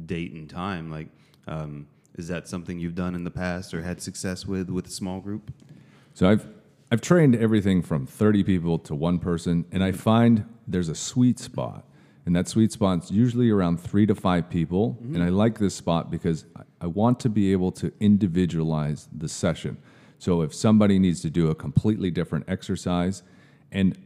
date 0.06 0.32
and 0.32 0.48
time. 0.48 0.90
Like, 0.90 1.08
um, 1.46 1.86
is 2.16 2.28
that 2.28 2.48
something 2.48 2.78
you've 2.78 2.94
done 2.94 3.14
in 3.14 3.24
the 3.24 3.30
past 3.30 3.74
or 3.74 3.82
had 3.82 4.00
success 4.00 4.46
with 4.46 4.70
with 4.70 4.86
a 4.86 4.90
small 4.90 5.20
group? 5.20 5.52
So 6.14 6.28
I've 6.28 6.46
I've 6.90 7.00
trained 7.00 7.36
everything 7.36 7.82
from 7.82 8.06
30 8.06 8.42
people 8.42 8.78
to 8.80 8.94
one 8.94 9.18
person, 9.18 9.64
and 9.70 9.84
I 9.84 9.92
find 9.92 10.44
there's 10.66 10.88
a 10.88 10.94
sweet 10.94 11.38
spot. 11.38 11.84
And 12.26 12.36
that 12.36 12.48
sweet 12.48 12.70
spot's 12.70 13.10
usually 13.10 13.48
around 13.50 13.80
three 13.80 14.06
to 14.06 14.14
five 14.14 14.50
people. 14.50 14.98
And 15.00 15.22
I 15.22 15.30
like 15.30 15.58
this 15.58 15.74
spot 15.74 16.10
because 16.10 16.44
I- 16.80 16.86
want 16.86 17.20
to 17.20 17.28
be 17.28 17.52
able 17.52 17.72
to 17.72 17.92
individualize 18.00 19.08
the 19.12 19.28
session. 19.28 19.76
So 20.18 20.42
if 20.42 20.54
somebody 20.54 20.98
needs 20.98 21.20
to 21.22 21.30
do 21.30 21.48
a 21.48 21.54
completely 21.54 22.10
different 22.10 22.44
exercise, 22.48 23.22
and 23.72 23.96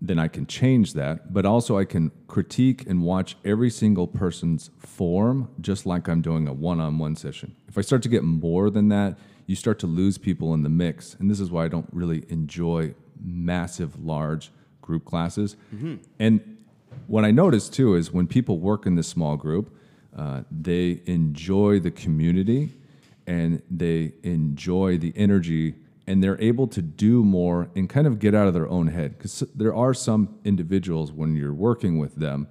then 0.00 0.18
I 0.18 0.28
can 0.28 0.46
change 0.46 0.92
that, 0.94 1.32
but 1.32 1.46
also 1.46 1.78
I 1.78 1.84
can 1.84 2.10
critique 2.26 2.86
and 2.86 3.02
watch 3.02 3.36
every 3.44 3.70
single 3.70 4.06
person's 4.06 4.70
form 4.78 5.48
just 5.60 5.86
like 5.86 6.08
I'm 6.08 6.20
doing 6.20 6.46
a 6.46 6.52
one 6.52 6.80
on 6.80 6.98
one 6.98 7.16
session. 7.16 7.56
If 7.68 7.78
I 7.78 7.80
start 7.80 8.02
to 8.02 8.08
get 8.08 8.22
more 8.22 8.70
than 8.70 8.88
that, 8.88 9.18
you 9.46 9.56
start 9.56 9.78
to 9.80 9.86
lose 9.86 10.18
people 10.18 10.54
in 10.54 10.62
the 10.62 10.68
mix. 10.68 11.14
And 11.18 11.30
this 11.30 11.40
is 11.40 11.50
why 11.50 11.64
I 11.64 11.68
don't 11.68 11.88
really 11.92 12.24
enjoy 12.28 12.94
massive, 13.22 14.02
large 14.02 14.50
group 14.82 15.04
classes. 15.04 15.56
Mm-hmm. 15.74 15.96
And 16.18 16.58
what 17.06 17.24
I 17.24 17.30
notice 17.30 17.68
too 17.68 17.94
is 17.94 18.12
when 18.12 18.26
people 18.26 18.58
work 18.58 18.86
in 18.86 18.94
this 18.94 19.08
small 19.08 19.36
group, 19.36 19.74
uh, 20.16 20.42
they 20.50 21.00
enjoy 21.06 21.80
the 21.80 21.90
community 21.90 22.70
and 23.26 23.62
they 23.70 24.12
enjoy 24.22 24.98
the 24.98 25.12
energy 25.16 25.74
and 26.06 26.22
they're 26.22 26.40
able 26.40 26.66
to 26.68 26.82
do 26.82 27.24
more 27.24 27.70
and 27.74 27.88
kind 27.88 28.06
of 28.06 28.18
get 28.18 28.34
out 28.34 28.46
of 28.46 28.54
their 28.54 28.68
own 28.68 28.88
head. 28.88 29.16
Because 29.16 29.40
there 29.54 29.74
are 29.74 29.94
some 29.94 30.38
individuals 30.44 31.10
when 31.10 31.34
you're 31.34 31.54
working 31.54 31.98
with 31.98 32.16
them 32.16 32.46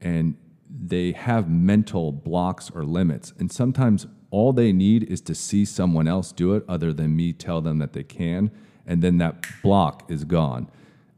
and 0.00 0.36
they 0.68 1.12
have 1.12 1.48
mental 1.48 2.10
blocks 2.12 2.70
or 2.70 2.84
limits. 2.84 3.32
And 3.38 3.52
sometimes 3.52 4.06
all 4.30 4.52
they 4.52 4.72
need 4.72 5.04
is 5.04 5.20
to 5.22 5.34
see 5.34 5.64
someone 5.64 6.08
else 6.08 6.32
do 6.32 6.54
it 6.54 6.64
other 6.68 6.92
than 6.92 7.14
me 7.14 7.32
tell 7.32 7.60
them 7.60 7.78
that 7.78 7.92
they 7.92 8.02
can 8.02 8.50
and 8.86 9.02
then 9.02 9.18
that 9.18 9.46
block 9.62 10.10
is 10.10 10.24
gone. 10.24 10.68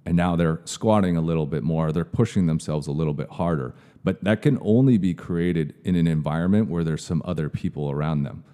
And 0.04 0.16
now 0.16 0.36
they're 0.36 0.60
squatting 0.64 1.16
a 1.16 1.20
little 1.20 1.46
bit 1.46 1.62
more 1.62 1.90
they're 1.90 2.04
pushing 2.04 2.46
themselves 2.46 2.86
a 2.86 2.92
little 2.92 3.14
bit 3.14 3.30
harder 3.30 3.74
but 4.06 4.22
that 4.22 4.40
can 4.40 4.56
only 4.62 4.98
be 4.98 5.12
created 5.14 5.74
in 5.82 5.96
an 5.96 6.06
environment 6.06 6.70
where 6.70 6.84
there's 6.84 7.04
some 7.04 7.20
other 7.24 7.48
people 7.48 7.90
around 7.90 8.22
them. 8.22 8.44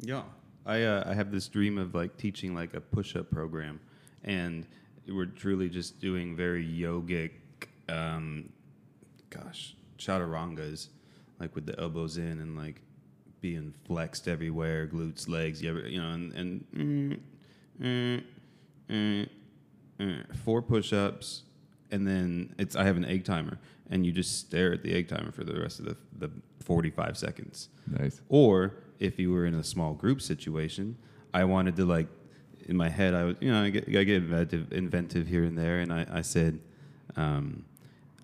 Yeah, 0.00 0.22
I 0.66 0.82
uh, 0.82 1.04
I 1.06 1.14
have 1.14 1.30
this 1.30 1.46
dream 1.46 1.78
of 1.78 1.94
like 1.94 2.16
teaching 2.16 2.56
like 2.56 2.74
a 2.74 2.80
push-up 2.80 3.30
program, 3.30 3.78
and 4.24 4.66
we're 5.06 5.26
truly 5.26 5.68
just 5.68 6.00
doing 6.00 6.34
very 6.34 6.66
yogic, 6.66 7.30
um, 7.88 8.48
gosh, 9.30 9.76
chaturangas, 9.96 10.88
like 11.38 11.54
with 11.54 11.66
the 11.66 11.78
elbows 11.78 12.16
in 12.16 12.40
and 12.40 12.56
like 12.56 12.80
being 13.40 13.72
flexed 13.86 14.26
everywhere, 14.26 14.88
glutes, 14.88 15.28
legs, 15.28 15.62
you 15.62 15.70
ever, 15.70 15.86
you 15.86 16.02
know, 16.02 16.10
and 16.10 16.32
and 16.32 16.64
mm, 16.74 17.20
mm, 17.80 18.24
mm, 18.90 19.28
mm, 20.00 20.36
four 20.38 20.60
push-ups, 20.60 21.44
and 21.92 22.04
then 22.04 22.56
it's 22.58 22.74
I 22.74 22.82
have 22.82 22.96
an 22.96 23.04
egg 23.04 23.24
timer, 23.24 23.60
and 23.90 24.06
you 24.06 24.12
just 24.12 24.38
stare 24.38 24.72
at 24.72 24.82
the 24.82 24.94
egg 24.94 25.08
timer 25.08 25.32
for 25.32 25.44
the 25.44 25.60
rest 25.60 25.80
of 25.80 25.84
the 25.86 25.96
the 26.18 26.30
45 26.60 27.18
seconds. 27.18 27.68
nice 27.86 28.20
Or 28.28 28.74
if 28.98 29.18
you 29.18 29.32
were 29.32 29.46
in 29.46 29.54
a 29.54 29.64
small 29.64 29.94
group 29.94 30.20
situation, 30.20 30.96
I 31.34 31.44
wanted 31.44 31.76
to 31.76 31.84
like 31.84 32.06
in 32.66 32.76
my 32.76 32.88
head 32.88 33.14
I 33.14 33.24
was 33.24 33.36
you 33.40 33.50
know 33.50 33.62
I 33.62 33.70
get, 33.70 33.88
I 33.88 34.04
get 34.04 34.16
inventive, 34.22 34.72
inventive 34.72 35.26
here 35.26 35.44
and 35.44 35.58
there, 35.58 35.80
and 35.80 35.92
I, 35.92 36.06
I 36.10 36.20
said, 36.22 36.60
um, 37.16 37.64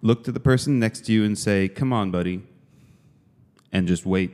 look 0.03 0.25
to 0.25 0.33
the 0.33 0.41
person 0.41 0.79
next 0.79 1.07
to 1.07 1.13
you 1.13 1.25
and 1.25 1.37
say, 1.37 1.69
"Come 1.69 1.93
on, 1.93 2.11
buddy," 2.11 2.43
and 3.73 3.89
just 3.89 4.07
wait. 4.07 4.33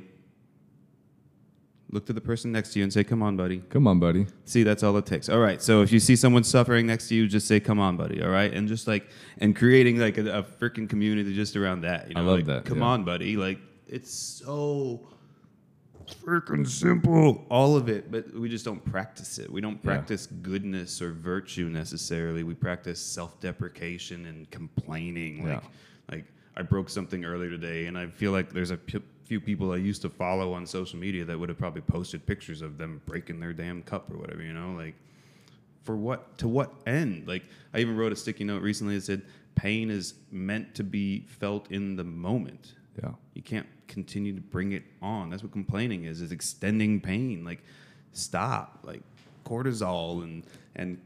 Look 1.93 2.07
to 2.07 2.15
the 2.15 2.21
person 2.23 2.51
next 2.53 2.73
to 2.73 2.79
you 2.79 2.85
and 2.85 2.93
say, 2.93 3.05
"Come 3.05 3.23
on, 3.23 3.37
buddy." 3.37 3.59
come 3.69 3.87
on 3.87 4.01
buddy 4.01 4.27
See, 4.47 4.63
that's 4.63 4.83
all 4.83 4.97
it 4.97 5.05
takes. 5.05 5.29
All 5.29 5.39
right. 5.41 5.61
So 5.61 5.83
if 5.83 5.93
you 5.93 6.01
see 6.01 6.17
someone 6.17 6.43
suffering 6.43 6.87
next 6.87 7.09
to 7.09 7.15
you, 7.15 7.29
just 7.29 7.47
say, 7.47 7.61
"Come 7.61 7.79
on, 7.79 7.99
buddy." 7.99 8.23
All 8.23 8.31
right, 8.31 8.53
and 8.53 8.67
just 8.67 8.87
like 8.89 9.09
and 9.39 9.55
creating 9.55 9.99
like 9.99 10.17
a, 10.17 10.39
a 10.39 10.43
freaking 10.43 10.89
community 10.89 11.35
just 11.35 11.55
around 11.55 11.83
that. 11.83 12.09
You 12.09 12.15
I 12.17 12.21
love 12.21 12.37
like, 12.39 12.47
that, 12.47 12.65
Come 12.65 12.79
yeah. 12.79 12.85
on, 12.87 13.05
buddy. 13.05 13.37
Like 13.37 13.59
it's 13.87 14.11
so 14.13 15.07
freaking 16.25 16.67
simple, 16.67 17.45
all 17.51 17.77
of 17.77 17.89
it, 17.89 18.11
but 18.11 18.33
we 18.35 18.49
just 18.49 18.65
don't 18.65 18.85
practice 18.85 19.39
it. 19.39 19.51
We 19.51 19.61
don't 19.61 19.75
Yeah. 19.83 19.93
practice 19.95 20.27
goodness 20.27 21.01
or 21.01 21.13
virtue 21.13 21.69
necessarily. 21.69 22.43
We 22.43 22.55
practice 22.55 23.01
self-deprecation 23.01 24.27
and 24.27 24.51
complaining. 24.51 25.47
Like, 25.47 25.63
Yeah. 25.63 25.69
like 26.11 26.25
I 26.57 26.63
broke 26.63 26.91
something 26.91 27.25
earlier 27.25 27.51
today, 27.51 27.87
and 27.87 27.97
I 27.97 28.07
feel 28.09 28.33
like 28.33 28.53
there's 28.53 28.71
a 28.71 28.77
p- 28.77 28.99
few 29.25 29.41
people 29.41 29.73
I 29.73 29.76
used 29.76 30.02
to 30.02 30.11
follow 30.11 30.52
on 30.52 30.67
social 30.67 30.99
media 30.99 31.25
that 31.25 31.38
would 31.38 31.49
have 31.49 31.59
probably 31.59 31.83
posted 31.83 32.26
pictures 32.26 32.62
of 32.62 32.79
them 32.79 33.00
breaking 33.07 33.41
their 33.41 33.52
damn 33.52 33.83
cup 33.83 34.11
or 34.11 34.19
whatever. 34.19 34.43
You 34.43 34.52
know, 34.52 34.73
like 34.73 34.95
for 35.83 35.97
what 35.97 36.38
to 36.38 36.49
what 36.49 36.73
end? 36.87 37.26
Like 37.26 37.45
I 37.75 37.79
even 37.79 37.97
wrote 37.97 38.12
a 38.12 38.17
sticky 38.17 38.45
note 38.45 38.62
recently 38.62 38.97
that 38.97 39.05
said, 39.05 39.23
"Pain 39.55 39.91
is 39.91 40.14
meant 40.31 40.75
to 40.75 40.85
be 40.85 41.26
felt 41.29 41.71
in 41.71 41.97
the 41.97 42.05
moment." 42.05 42.75
yeah 43.02 43.12
You 43.35 43.43
can't 43.43 43.67
continue 43.88 44.35
to 44.35 44.41
bring 44.41 44.73
it 44.73 44.85
on. 45.00 45.31
That's 45.31 45.43
what 45.43 45.52
complaining 45.52 46.05
is, 46.05 46.21
is 46.21 46.33
extending 46.33 47.00
pain. 47.00 47.45
Like, 47.45 47.62
stop. 48.12 48.81
Like, 48.83 49.02
cortisol 49.45 50.23
and 50.23 50.45
and 50.75 50.99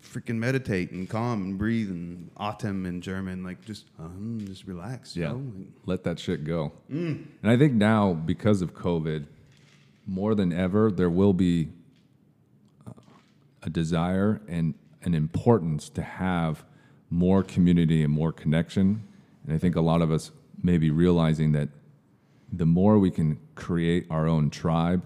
freaking 0.00 0.36
meditate 0.36 0.92
and 0.92 1.08
calm 1.08 1.42
and 1.42 1.58
breathe 1.58 1.90
and 1.90 2.30
atem 2.36 2.86
in 2.86 3.00
German. 3.00 3.42
Like, 3.42 3.64
just 3.64 3.86
um, 3.98 4.40
just 4.46 4.66
relax. 4.66 5.16
you 5.16 5.22
Yeah. 5.22 5.32
know? 5.32 5.42
Let 5.86 6.04
that 6.04 6.18
shit 6.18 6.44
go. 6.44 6.72
And 6.88 7.26
I 7.42 7.56
think 7.56 7.72
now, 7.74 8.12
because 8.14 8.62
of 8.62 8.74
COVID, 8.74 9.26
more 10.06 10.34
than 10.34 10.52
ever, 10.52 10.90
there 10.90 11.10
will 11.10 11.32
be 11.32 11.68
uh, 12.86 12.92
a 13.62 13.70
desire 13.70 14.40
and 14.48 14.74
an 15.02 15.14
importance 15.14 15.88
to 15.90 16.02
have 16.02 16.64
more 17.10 17.42
community 17.42 18.02
and 18.02 18.12
more 18.12 18.32
connection. 18.32 19.02
And 19.46 19.54
I 19.54 19.58
think 19.58 19.76
a 19.76 19.80
lot 19.80 20.00
of 20.02 20.10
us 20.10 20.30
may 20.62 20.78
be 20.78 20.90
realizing 20.90 21.52
that 21.52 21.68
the 22.52 22.66
more 22.66 22.98
we 22.98 23.10
can 23.10 23.38
create 23.54 24.06
our 24.10 24.26
own 24.26 24.50
tribe, 24.50 25.02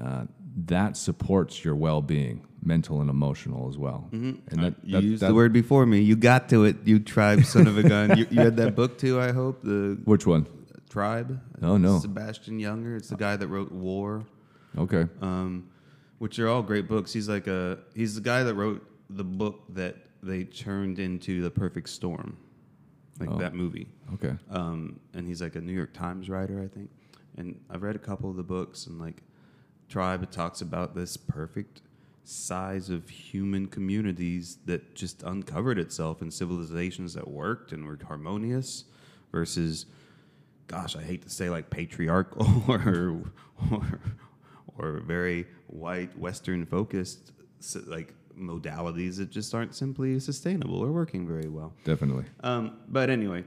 uh, 0.00 0.24
that 0.56 0.96
supports 0.96 1.64
your 1.64 1.74
well-being, 1.74 2.46
mental 2.64 3.00
and 3.02 3.10
emotional 3.10 3.68
as 3.68 3.76
well. 3.76 4.08
And 4.12 4.40
that, 4.52 4.74
you 4.82 4.92
that- 4.92 5.02
used 5.02 5.22
that- 5.22 5.28
the 5.28 5.34
word 5.34 5.52
before 5.52 5.84
me. 5.86 6.00
You 6.00 6.16
got 6.16 6.48
to 6.48 6.64
it. 6.64 6.76
You 6.84 6.98
tribe, 6.98 7.44
son 7.44 7.66
of 7.66 7.76
a 7.78 7.82
gun. 7.82 8.16
you, 8.16 8.26
you 8.30 8.38
read 8.38 8.56
that 8.56 8.74
book 8.74 8.98
too. 8.98 9.20
I 9.20 9.32
hope 9.32 9.62
the 9.62 9.98
Which 10.04 10.26
one? 10.26 10.46
tribe. 10.88 11.40
Oh, 11.62 11.76
no. 11.76 11.98
Sebastian 11.98 12.58
Junger. 12.58 12.96
It's 12.96 13.08
the 13.08 13.16
guy 13.16 13.36
that 13.36 13.48
wrote 13.48 13.70
War. 13.70 14.24
Okay. 14.78 15.06
um, 15.20 15.68
which 16.18 16.38
are 16.38 16.48
all 16.48 16.62
great 16.62 16.88
books. 16.88 17.12
He's 17.12 17.28
like 17.28 17.46
a 17.46 17.78
he's 17.94 18.14
the 18.14 18.20
guy 18.22 18.42
that 18.42 18.54
wrote 18.54 18.82
the 19.10 19.24
book 19.24 19.62
that 19.74 19.96
they 20.22 20.44
turned 20.44 20.98
into 20.98 21.42
the 21.42 21.50
Perfect 21.50 21.90
Storm, 21.90 22.38
like 23.20 23.28
Oh. 23.30 23.36
that 23.38 23.54
movie. 23.54 23.88
Okay. 24.14 24.34
Um, 24.50 24.98
and 25.12 25.26
he's 25.26 25.42
like 25.42 25.56
a 25.56 25.60
New 25.60 25.74
York 25.74 25.92
Times 25.92 26.30
writer, 26.30 26.62
I 26.62 26.68
think. 26.74 26.88
And 27.36 27.60
I've 27.68 27.82
read 27.82 27.96
a 27.96 27.98
couple 27.98 28.30
of 28.30 28.36
the 28.36 28.42
books, 28.42 28.86
and 28.86 28.98
like 28.98 29.22
Tribe, 29.88 30.22
it 30.22 30.32
talks 30.32 30.60
about 30.60 30.94
this 30.94 31.16
perfect 31.16 31.82
size 32.24 32.90
of 32.90 33.08
human 33.08 33.66
communities 33.66 34.58
that 34.66 34.94
just 34.96 35.22
uncovered 35.22 35.78
itself 35.78 36.20
in 36.22 36.30
civilizations 36.30 37.14
that 37.14 37.28
worked 37.28 37.70
and 37.72 37.84
were 37.86 37.96
harmonious 38.08 38.82
versus 39.30 39.86
gosh 40.66 40.96
i 40.96 41.02
hate 41.02 41.22
to 41.22 41.30
say 41.30 41.48
like 41.48 41.70
patriarchal 41.70 42.64
or 42.68 43.22
or, 43.70 44.00
or 44.76 45.00
very 45.06 45.46
white 45.68 46.18
western 46.18 46.66
focused 46.66 47.30
like 47.86 48.12
modalities 48.36 49.18
that 49.18 49.30
just 49.30 49.54
aren't 49.54 49.72
simply 49.72 50.18
sustainable 50.18 50.80
or 50.80 50.90
working 50.90 51.28
very 51.28 51.48
well 51.48 51.72
Definitely. 51.84 52.24
um, 52.42 52.76
but 52.88 53.08
anyway, 53.08 53.44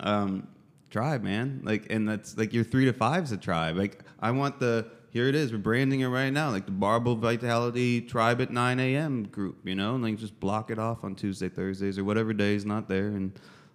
um, 0.00 0.48
tribe, 0.90 1.22
man. 1.22 1.60
Like, 1.64 1.86
and 1.90 2.08
that's 2.08 2.36
like 2.36 2.52
your 2.52 2.64
three 2.64 2.84
to 2.86 2.92
five's 2.92 3.32
a 3.32 3.36
tribe. 3.36 3.76
Like, 3.76 4.02
I 4.20 4.30
want 4.32 4.58
the 4.60 4.90
here 5.14 5.28
it 5.28 5.36
is. 5.36 5.52
We're 5.52 5.58
branding 5.58 6.00
it 6.00 6.08
right 6.08 6.30
now, 6.30 6.50
like 6.50 6.66
the 6.66 6.72
Barbell 6.72 7.14
Vitality 7.14 8.00
Tribe 8.00 8.40
at 8.40 8.50
9 8.50 8.80
a.m. 8.80 9.22
group. 9.22 9.58
You 9.64 9.76
know, 9.76 9.94
and 9.94 10.02
like 10.02 10.18
just 10.18 10.38
block 10.40 10.72
it 10.72 10.78
off 10.78 11.04
on 11.04 11.14
Tuesday, 11.14 11.48
Thursdays, 11.48 11.98
or 11.98 12.04
whatever 12.04 12.32
day 12.32 12.56
is 12.56 12.66
not 12.66 12.88
there, 12.88 13.06
and 13.06 13.32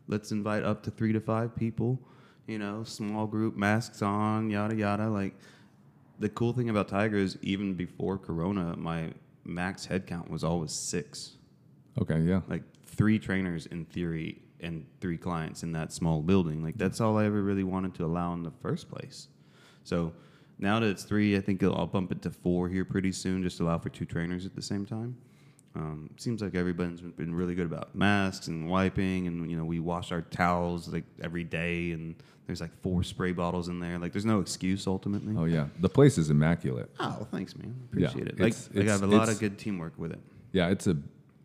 let's 0.07 0.31
invite 0.33 0.63
up 0.63 0.83
to 0.83 0.91
three 0.91 1.13
to 1.13 1.21
five 1.21 1.55
people. 1.55 1.97
You 2.45 2.59
know, 2.59 2.83
small 2.83 3.25
group, 3.25 3.55
masks 3.55 4.01
on, 4.01 4.49
yada 4.49 4.75
yada. 4.75 5.09
Like, 5.09 5.33
the 6.19 6.27
cool 6.27 6.51
thing 6.51 6.69
about 6.69 6.89
Tiger 6.89 7.15
is 7.15 7.37
even 7.41 7.73
before 7.73 8.17
Corona, 8.17 8.75
my 8.75 9.13
max 9.45 9.85
head 9.85 10.05
count 10.05 10.29
was 10.29 10.43
always 10.43 10.71
six 10.73 11.37
Okay. 12.01 12.19
Yeah. 12.19 12.41
like 12.47 12.63
three 12.85 13.17
trainers 13.17 13.65
in 13.67 13.85
theory 13.85 14.41
and 14.59 14.85
three 14.99 15.17
clients 15.17 15.63
in 15.63 15.71
that 15.71 15.93
small 15.93 16.21
building. 16.21 16.61
Like 16.61 16.77
that's 16.77 16.99
all 16.99 17.17
I 17.17 17.25
ever 17.25 17.41
really 17.41 17.63
wanted 17.63 17.95
to 17.95 18.05
allow 18.05 18.33
in 18.33 18.43
the 18.43 18.51
first 18.61 18.89
place. 18.89 19.29
So 19.83 20.13
now 20.59 20.79
that 20.79 20.87
it's 20.87 21.03
three, 21.03 21.35
I 21.37 21.41
think 21.41 21.63
I'll 21.63 21.87
bump 21.87 22.11
it 22.11 22.21
to 22.23 22.29
four 22.31 22.69
here 22.69 22.85
pretty 22.85 23.11
soon, 23.11 23.41
just 23.43 23.57
to 23.57 23.63
allow 23.63 23.77
for 23.79 23.89
two 23.89 24.05
trainers 24.05 24.45
at 24.45 24.55
the 24.55 24.61
same 24.61 24.85
time. 24.85 25.15
Um, 25.75 26.09
seems 26.17 26.41
like 26.41 26.55
everybody's 26.55 26.99
been 27.01 27.33
really 27.33 27.55
good 27.55 27.65
about 27.67 27.95
masks 27.95 28.47
and 28.47 28.69
wiping, 28.69 29.27
and 29.27 29.49
you 29.49 29.55
know 29.57 29.63
we 29.65 29.79
wash 29.79 30.11
our 30.11 30.21
towels 30.21 30.87
like 30.91 31.03
every 31.21 31.43
day, 31.43 31.91
and 31.91 32.15
there's 32.47 32.59
like 32.59 32.71
four 32.81 33.03
spray 33.03 33.31
bottles 33.31 33.69
in 33.69 33.79
there. 33.79 33.99
Like 33.99 34.11
there's 34.11 34.25
no 34.25 34.39
excuse 34.39 34.87
ultimately. 34.87 35.35
Oh 35.37 35.45
yeah. 35.45 35.67
The 35.79 35.89
place 35.89 36.17
is 36.17 36.29
immaculate. 36.31 36.89
Oh, 36.99 37.27
thanks, 37.31 37.55
man. 37.55 37.75
Yeah, 37.95 38.07
Appreciate 38.07 38.27
it. 38.29 38.39
Like, 38.39 38.53
it's- 38.53 38.69
like 38.73 38.87
I 38.87 38.91
have 38.91 39.03
a 39.03 39.07
lot 39.07 39.29
of 39.29 39.39
good 39.39 39.57
teamwork 39.59 39.93
with 39.97 40.11
it. 40.11 40.19
Yeah, 40.51 40.69
it's 40.69 40.87
a 40.87 40.97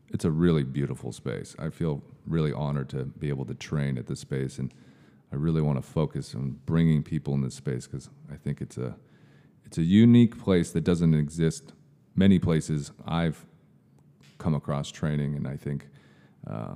it's 0.08 0.24
a 0.24 0.30
really 0.30 0.64
beautiful 0.64 1.12
space. 1.12 1.54
I 1.58 1.68
feel 1.68 2.02
really 2.26 2.52
honored 2.52 2.88
to 2.90 3.04
be 3.04 3.28
able 3.28 3.44
to 3.44 3.54
train 3.54 3.98
at 3.98 4.06
this 4.06 4.20
space, 4.20 4.58
and 4.58 4.72
I 5.34 5.36
really 5.36 5.60
want 5.60 5.78
to 5.78 5.82
focus 5.82 6.32
on 6.36 6.60
bringing 6.64 7.02
people 7.02 7.34
in 7.34 7.40
this 7.42 7.56
space 7.56 7.88
because 7.88 8.08
I 8.32 8.36
think 8.36 8.60
it's 8.60 8.78
a 8.78 8.94
it's 9.66 9.78
a 9.78 9.82
unique 9.82 10.38
place 10.38 10.70
that 10.70 10.84
doesn't 10.84 11.12
exist 11.12 11.72
many 12.14 12.38
places 12.38 12.92
I've 13.04 13.44
come 14.38 14.54
across 14.54 14.92
training, 14.92 15.34
and 15.34 15.48
I 15.48 15.56
think 15.56 15.88
uh, 16.48 16.74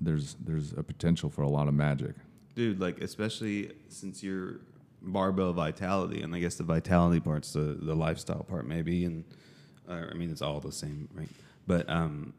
there's 0.00 0.36
there's 0.44 0.72
a 0.74 0.82
potential 0.84 1.28
for 1.28 1.42
a 1.42 1.48
lot 1.48 1.66
of 1.66 1.74
magic. 1.74 2.14
dude 2.54 2.78
like 2.80 3.00
especially 3.00 3.72
since 3.88 4.22
you're 4.22 4.60
barbell 5.02 5.52
vitality 5.52 6.22
and 6.22 6.34
i 6.34 6.38
guess 6.40 6.56
the 6.56 6.64
vitality 6.64 7.20
part's 7.20 7.52
the, 7.52 7.78
the 7.82 7.94
lifestyle 7.94 8.42
part 8.44 8.66
maybe 8.66 9.04
and 9.04 9.24
uh, 9.88 10.04
i 10.10 10.14
mean 10.14 10.30
it's 10.30 10.42
all 10.42 10.58
the 10.60 10.72
same 10.72 11.08
right 11.14 11.28
but 11.68 11.88
um 11.88 12.32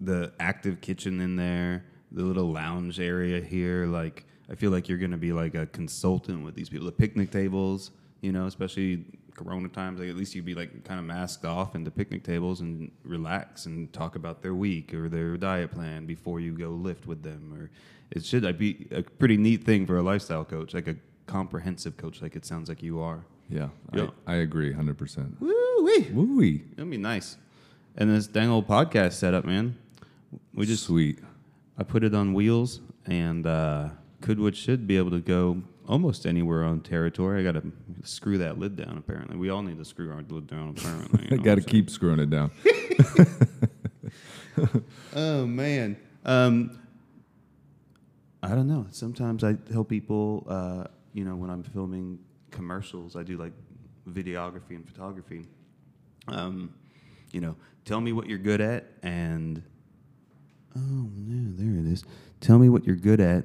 the 0.00 0.30
active 0.38 0.80
kitchen 0.82 1.20
in 1.20 1.36
there 1.36 1.84
the 2.12 2.22
little 2.22 2.50
lounge 2.52 3.00
area 3.00 3.40
here 3.40 3.86
like 3.86 4.26
i 4.50 4.54
feel 4.54 4.70
like 4.70 4.88
you're 4.88 4.98
going 4.98 5.10
to 5.10 5.16
be 5.16 5.32
like 5.32 5.54
a 5.54 5.66
consultant 5.66 6.44
with 6.44 6.54
these 6.54 6.68
people 6.68 6.86
the 6.86 6.92
picnic 6.92 7.30
tables 7.30 7.90
you 8.20 8.32
know 8.32 8.46
especially 8.46 9.04
corona 9.34 9.68
times 9.68 9.98
like 9.98 10.08
at 10.08 10.16
least 10.16 10.34
you'd 10.34 10.44
be 10.44 10.54
like 10.54 10.84
kind 10.84 11.00
of 11.00 11.06
masked 11.06 11.44
off 11.44 11.74
into 11.74 11.90
picnic 11.90 12.22
tables 12.22 12.60
and 12.60 12.90
relax 13.04 13.66
and 13.66 13.92
talk 13.92 14.14
about 14.14 14.42
their 14.42 14.54
week 14.54 14.94
or 14.94 15.08
their 15.08 15.36
diet 15.36 15.72
plan 15.72 16.06
before 16.06 16.38
you 16.38 16.56
go 16.56 16.68
lift 16.68 17.06
with 17.06 17.22
them 17.22 17.52
or 17.52 17.68
it 18.12 18.24
should 18.24 18.44
I'd 18.46 18.58
be 18.58 18.86
a 18.92 19.02
pretty 19.02 19.36
neat 19.36 19.64
thing 19.64 19.86
for 19.86 19.96
a 19.96 20.02
lifestyle 20.02 20.44
coach 20.44 20.72
like 20.72 20.86
a 20.86 20.94
comprehensive 21.26 21.96
coach 21.96 22.22
like 22.22 22.36
it 22.36 22.44
sounds 22.46 22.68
like 22.68 22.80
you 22.82 23.00
are 23.00 23.24
Yeah, 23.48 23.68
Yeah. 23.92 24.08
I, 24.26 24.34
I 24.34 24.36
agree, 24.36 24.72
hundred 24.72 24.98
percent. 24.98 25.36
Woo-wee. 25.40 26.08
Woo-wee. 26.12 26.64
It'd 26.76 26.88
be 26.90 26.96
nice. 26.96 27.36
And 27.96 28.10
this 28.10 28.26
dang 28.26 28.48
old 28.50 28.66
podcast 28.68 29.14
setup, 29.14 29.44
man. 29.44 29.76
We 30.54 30.64
just 30.66 30.84
sweet. 30.84 31.18
I 31.76 31.82
put 31.82 32.04
it 32.04 32.14
on 32.14 32.34
wheels 32.34 32.80
and 33.06 33.46
uh, 33.46 33.88
could 34.24 34.40
what 34.40 34.56
should 34.56 34.86
be 34.86 34.96
able 34.96 35.10
to 35.10 35.20
go 35.20 35.62
almost 35.86 36.24
anywhere 36.24 36.64
on 36.64 36.80
territory. 36.80 37.40
I 37.40 37.44
got 37.44 37.60
to 37.60 37.72
screw 38.04 38.38
that 38.38 38.58
lid 38.58 38.74
down. 38.74 38.96
Apparently, 38.96 39.36
we 39.36 39.50
all 39.50 39.62
need 39.62 39.76
to 39.76 39.84
screw 39.84 40.10
our 40.10 40.22
lid 40.26 40.46
down. 40.46 40.74
Apparently, 40.76 41.26
I 41.30 41.34
you 41.34 41.36
know 41.36 41.42
got 41.42 41.56
to 41.56 41.60
keep 41.60 41.90
screwing 41.90 42.20
it 42.20 42.30
down. 42.30 42.50
Oh 45.16 45.46
man. 45.46 45.96
Um, 46.24 46.78
I 48.42 48.48
don't 48.48 48.66
know. 48.66 48.86
Sometimes 48.90 49.44
I 49.44 49.54
tell 49.54 49.84
people, 49.84 50.46
uh, 50.48 50.84
you 51.12 51.24
know, 51.24 51.36
when 51.36 51.50
I'm 51.50 51.62
filming 51.62 52.18
commercials, 52.50 53.16
I 53.16 53.22
do 53.22 53.36
like 53.36 53.52
videography 54.08 54.70
and 54.70 54.86
photography. 54.86 55.46
Um, 56.28 56.74
you 57.32 57.40
know, 57.40 57.56
tell 57.84 58.00
me 58.00 58.12
what 58.12 58.28
you're 58.28 58.38
good 58.38 58.60
at, 58.60 58.86
and 59.02 59.62
oh 60.76 61.10
no, 61.16 61.52
there 61.56 61.80
it 61.80 61.92
is. 61.92 62.04
Tell 62.40 62.58
me 62.58 62.68
what 62.68 62.84
you're 62.84 62.96
good 62.96 63.20
at. 63.20 63.44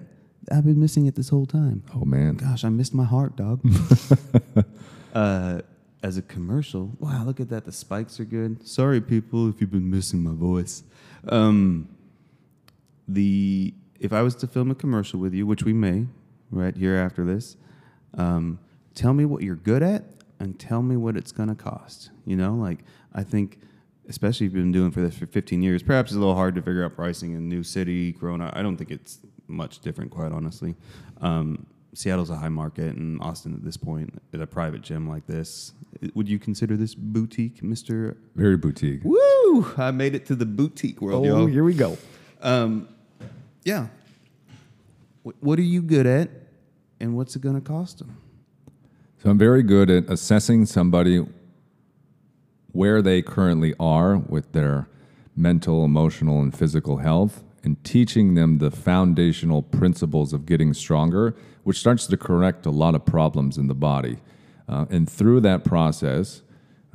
I've 0.51 0.65
been 0.65 0.79
missing 0.79 1.05
it 1.05 1.15
this 1.15 1.29
whole 1.29 1.45
time. 1.45 1.83
Oh 1.95 2.05
man, 2.05 2.35
Gosh, 2.35 2.63
I 2.63 2.69
missed 2.69 2.93
my 2.93 3.03
heart, 3.03 3.35
dog. 3.35 3.61
uh, 5.13 5.61
as 6.01 6.17
a 6.17 6.21
commercial, 6.21 6.95
wow, 6.99 7.23
look 7.25 7.39
at 7.39 7.49
that. 7.49 7.65
The 7.65 7.71
spikes 7.71 8.19
are 8.19 8.25
good. 8.25 8.65
Sorry, 8.67 9.01
people, 9.01 9.49
if 9.49 9.59
you've 9.61 9.71
been 9.71 9.89
missing 9.89 10.23
my 10.23 10.33
voice. 10.33 10.83
Um, 11.27 11.89
the 13.07 13.73
if 13.99 14.13
I 14.13 14.21
was 14.21 14.35
to 14.35 14.47
film 14.47 14.71
a 14.71 14.75
commercial 14.75 15.19
with 15.19 15.33
you, 15.33 15.45
which 15.45 15.63
we 15.63 15.73
may, 15.73 16.07
right 16.51 16.75
here 16.75 16.95
after 16.95 17.25
this, 17.25 17.57
um, 18.13 18.59
tell 18.95 19.13
me 19.13 19.25
what 19.25 19.43
you're 19.43 19.55
good 19.55 19.83
at 19.83 20.05
and 20.39 20.57
tell 20.57 20.81
me 20.81 20.95
what 20.95 21.17
it's 21.17 21.31
going 21.31 21.49
to 21.49 21.55
cost. 21.55 22.11
You 22.25 22.37
know, 22.37 22.55
like 22.55 22.79
I 23.13 23.23
think, 23.23 23.59
especially 24.09 24.47
if 24.47 24.53
you've 24.53 24.63
been 24.63 24.71
doing 24.71 24.91
for 24.91 25.01
this 25.01 25.15
for 25.17 25.25
15 25.27 25.61
years, 25.61 25.81
perhaps 25.83 26.11
it's 26.11 26.17
a 26.17 26.19
little 26.19 26.35
hard 26.35 26.55
to 26.55 26.61
figure 26.61 26.83
out 26.83 26.95
pricing 26.95 27.33
in 27.33 27.47
new 27.47 27.63
city, 27.63 28.11
Corona. 28.11 28.51
I 28.53 28.61
don't 28.61 28.75
think 28.75 28.91
it's 28.91 29.19
much 29.47 29.79
different, 29.79 30.11
quite 30.11 30.31
honestly. 30.31 30.75
Um, 31.21 31.65
Seattle's 31.93 32.29
a 32.29 32.35
high 32.35 32.49
market, 32.49 32.95
and 32.95 33.19
Austin 33.21 33.53
at 33.53 33.63
this 33.63 33.75
point, 33.77 34.21
at 34.33 34.41
a 34.41 34.47
private 34.47 34.81
gym 34.81 35.07
like 35.09 35.25
this, 35.25 35.73
would 36.13 36.29
you 36.29 36.37
consider 36.39 36.77
this 36.77 36.93
boutique, 36.95 37.63
Mister? 37.63 38.15
very 38.35 38.57
boutique. 38.57 39.01
Woo! 39.03 39.65
I 39.77 39.91
made 39.91 40.13
it 40.15 40.25
to 40.27 40.35
the 40.35 40.45
boutique 40.45 41.01
world, 41.01 41.25
yo. 41.25 41.35
Oh, 41.37 41.45
here 41.47 41.63
we 41.63 41.73
go. 41.73 41.97
Um, 42.41 42.87
yeah. 43.63 43.87
Wh- 45.23 45.41
What 45.43 45.57
are 45.59 45.63
you 45.63 45.81
good 45.81 46.05
at, 46.05 46.29
and 46.99 47.15
what's 47.15 47.35
it 47.35 47.41
going 47.41 47.55
to 47.55 47.61
cost 47.61 47.97
them? 47.99 48.15
So 49.23 49.29
I'm 49.31 49.37
very 49.37 49.63
good 49.63 49.89
at 49.89 50.05
assessing 50.09 50.65
somebody 50.67 51.25
where 52.71 53.01
they 53.01 53.21
currently 53.21 53.73
are 53.79 54.17
with 54.17 54.51
their 54.51 54.87
mental, 55.35 55.85
emotional, 55.85 56.41
and 56.41 56.55
physical 56.55 56.97
health 56.97 57.43
and 57.63 57.83
teaching 57.83 58.35
them 58.35 58.57
the 58.59 58.71
foundational 58.71 59.61
principles 59.61 60.33
of 60.33 60.45
getting 60.45 60.73
stronger, 60.73 61.35
which 61.63 61.79
starts 61.79 62.07
to 62.07 62.17
correct 62.17 62.65
a 62.65 62.71
lot 62.71 62.95
of 62.95 63.05
problems 63.05 63.57
in 63.57 63.67
the 63.67 63.75
body. 63.75 64.17
Uh, 64.67 64.85
and 64.89 65.09
through 65.09 65.39
that 65.41 65.63
process, 65.63 66.41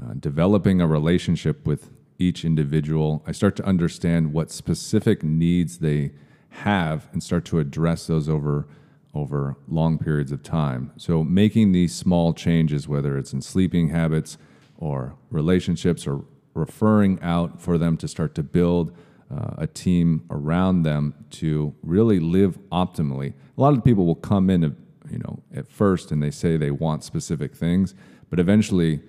uh, 0.03 0.15
developing 0.19 0.81
a 0.81 0.87
relationship 0.87 1.67
with 1.67 1.91
each 2.19 2.45
individual, 2.45 3.23
I 3.27 3.33
start 3.33 3.57
to 3.57 3.65
understand 3.65 4.33
what 4.33 4.51
specific 4.51 5.23
needs 5.23 5.79
they 5.79 6.13
have 6.49 7.09
and 7.13 7.23
start 7.23 7.45
to 7.47 7.59
address 7.59 8.07
those 8.07 8.29
over 8.29 8.67
over 9.15 9.57
long 9.69 9.97
periods 9.97 10.33
of 10.33 10.43
time. 10.43 10.91
So 10.97 11.23
making 11.23 11.71
these 11.71 11.95
small 11.95 12.33
changes, 12.35 12.89
whether 12.89 13.17
it's 13.17 13.33
in 13.33 13.43
sleeping 13.43 13.91
habits 13.91 14.37
or 14.79 15.17
relationships 15.31 16.07
or 16.07 16.25
referring 16.55 17.21
out 17.21 17.61
for 17.61 17.79
them 17.79 17.97
to 17.97 18.09
start 18.09 18.35
to 18.35 18.43
build 18.43 18.93
uh, 19.35 19.55
a 19.59 19.67
team 19.67 20.25
around 20.31 20.83
them 20.83 21.15
to 21.31 21.75
really 21.83 22.21
live 22.21 22.59
optimally. 22.71 23.33
A 23.57 23.61
lot 23.61 23.75
of 23.75 23.85
people 23.85 24.07
will 24.07 24.15
come 24.15 24.51
in, 24.51 24.63
you 25.11 25.19
know, 25.19 25.43
at 25.55 25.69
first 25.69 26.13
and 26.13 26.23
they 26.23 26.31
say 26.31 26.57
they 26.57 26.71
want 26.71 27.03
specific 27.03 27.55
things, 27.55 27.95
but 28.31 28.39
eventually 28.39 29.01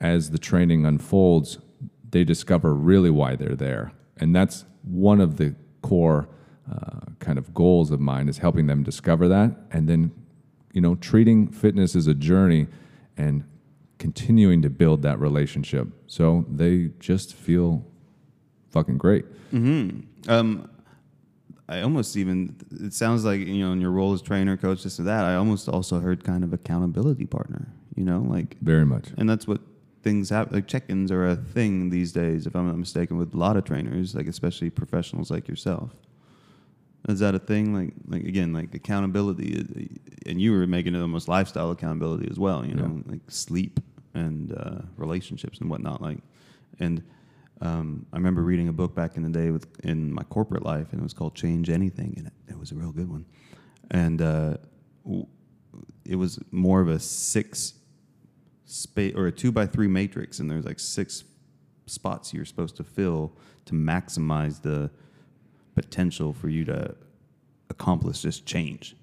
as 0.00 0.30
the 0.30 0.38
training 0.38 0.84
unfolds, 0.84 1.58
they 2.10 2.24
discover 2.24 2.74
really 2.74 3.10
why 3.10 3.36
they're 3.36 3.56
there. 3.56 3.92
And 4.18 4.34
that's 4.34 4.64
one 4.82 5.20
of 5.20 5.36
the 5.36 5.54
core 5.82 6.28
uh, 6.70 7.00
kind 7.20 7.38
of 7.38 7.54
goals 7.54 7.90
of 7.90 8.00
mine 8.00 8.28
is 8.28 8.38
helping 8.38 8.66
them 8.66 8.82
discover 8.82 9.28
that 9.28 9.56
and 9.70 9.88
then, 9.88 10.12
you 10.72 10.80
know, 10.80 10.94
treating 10.96 11.48
fitness 11.48 11.94
as 11.94 12.06
a 12.06 12.14
journey 12.14 12.66
and 13.16 13.44
continuing 14.04 14.60
to 14.60 14.68
build 14.68 15.00
that 15.00 15.18
relationship 15.18 15.88
so 16.06 16.44
they 16.50 16.90
just 17.00 17.32
feel 17.34 17.82
fucking 18.68 18.98
great. 18.98 19.24
Um, 20.28 20.68
I 21.70 21.80
almost 21.80 22.14
even 22.14 22.54
it 22.70 22.92
sounds 22.92 23.24
like 23.24 23.40
you 23.40 23.64
know 23.64 23.72
in 23.72 23.80
your 23.80 23.92
role 23.92 24.12
as 24.12 24.20
trainer, 24.20 24.58
coach, 24.58 24.82
this 24.82 25.00
or 25.00 25.04
that. 25.04 25.24
I 25.24 25.36
almost 25.36 25.70
also 25.70 26.00
heard 26.00 26.22
kind 26.22 26.44
of 26.44 26.52
accountability 26.52 27.24
partner. 27.24 27.68
You 27.96 28.04
know, 28.04 28.20
like, 28.20 28.58
Very 28.60 28.84
much. 28.84 29.06
and 29.16 29.26
that's 29.30 29.46
what 29.48 29.62
things 30.02 30.28
happen. 30.28 30.54
Like 30.56 30.66
check-ins 30.66 31.10
are 31.10 31.26
a 31.26 31.36
thing 31.36 31.88
these 31.88 32.12
days, 32.12 32.46
if 32.46 32.54
I'm 32.54 32.66
not 32.66 32.76
mistaken, 32.76 33.16
with 33.16 33.32
a 33.32 33.38
lot 33.38 33.56
of 33.56 33.64
trainers, 33.64 34.14
like 34.14 34.26
especially 34.26 34.68
professionals 34.68 35.30
like 35.30 35.48
yourself. 35.48 35.92
Is 37.08 37.20
that 37.20 37.34
a 37.34 37.38
thing? 37.38 37.72
Like, 37.74 37.94
like 38.06 38.24
again, 38.24 38.52
like 38.52 38.74
accountability, 38.74 39.48
uh, 39.60 40.28
and 40.30 40.42
you 40.42 40.52
were 40.52 40.66
making 40.66 40.94
it 40.94 41.00
almost 41.00 41.26
lifestyle 41.26 41.70
accountability 41.70 42.28
as 42.30 42.38
well. 42.38 42.66
You 42.66 42.74
know, 42.74 43.02
like 43.06 43.20
sleep 43.28 43.80
and 44.14 44.52
uh, 44.52 44.82
relationships 44.96 45.60
and 45.60 45.68
whatnot. 45.68 46.00
Like, 46.00 46.18
and 46.80 47.02
um, 47.60 48.06
I 48.12 48.16
remember 48.16 48.42
reading 48.42 48.68
a 48.68 48.72
book 48.72 48.94
back 48.94 49.16
in 49.16 49.22
the 49.22 49.28
day 49.28 49.50
with 49.50 49.66
in 49.80 50.12
my 50.12 50.22
corporate 50.24 50.64
life, 50.64 50.92
and 50.92 51.00
it 51.00 51.02
was 51.02 51.14
called 51.14 51.34
Change 51.34 51.70
Anything, 51.70 52.14
and 52.16 52.26
it, 52.26 52.32
it 52.48 52.58
was 52.58 52.72
a 52.72 52.74
real 52.74 52.92
good 52.92 53.10
one. 53.10 53.26
And 53.90 54.22
uh, 54.22 54.56
it 56.04 56.16
was 56.16 56.38
more 56.50 56.80
of 56.80 56.88
a 56.88 56.98
six 56.98 57.74
space 58.66 59.14
or 59.14 59.26
a 59.26 59.32
two 59.32 59.52
by 59.52 59.66
three 59.66 59.88
matrix, 59.88 60.40
and 60.40 60.50
there's 60.50 60.64
like 60.64 60.80
six 60.80 61.24
spots 61.86 62.32
you're 62.32 62.44
supposed 62.44 62.76
to 62.76 62.84
fill 62.84 63.32
to 63.66 63.74
maximize 63.74 64.62
the 64.62 64.90
potential 65.74 66.32
for 66.32 66.48
you 66.48 66.64
to 66.64 66.94
accomplish 67.70 68.22
this 68.22 68.40
change. 68.40 68.96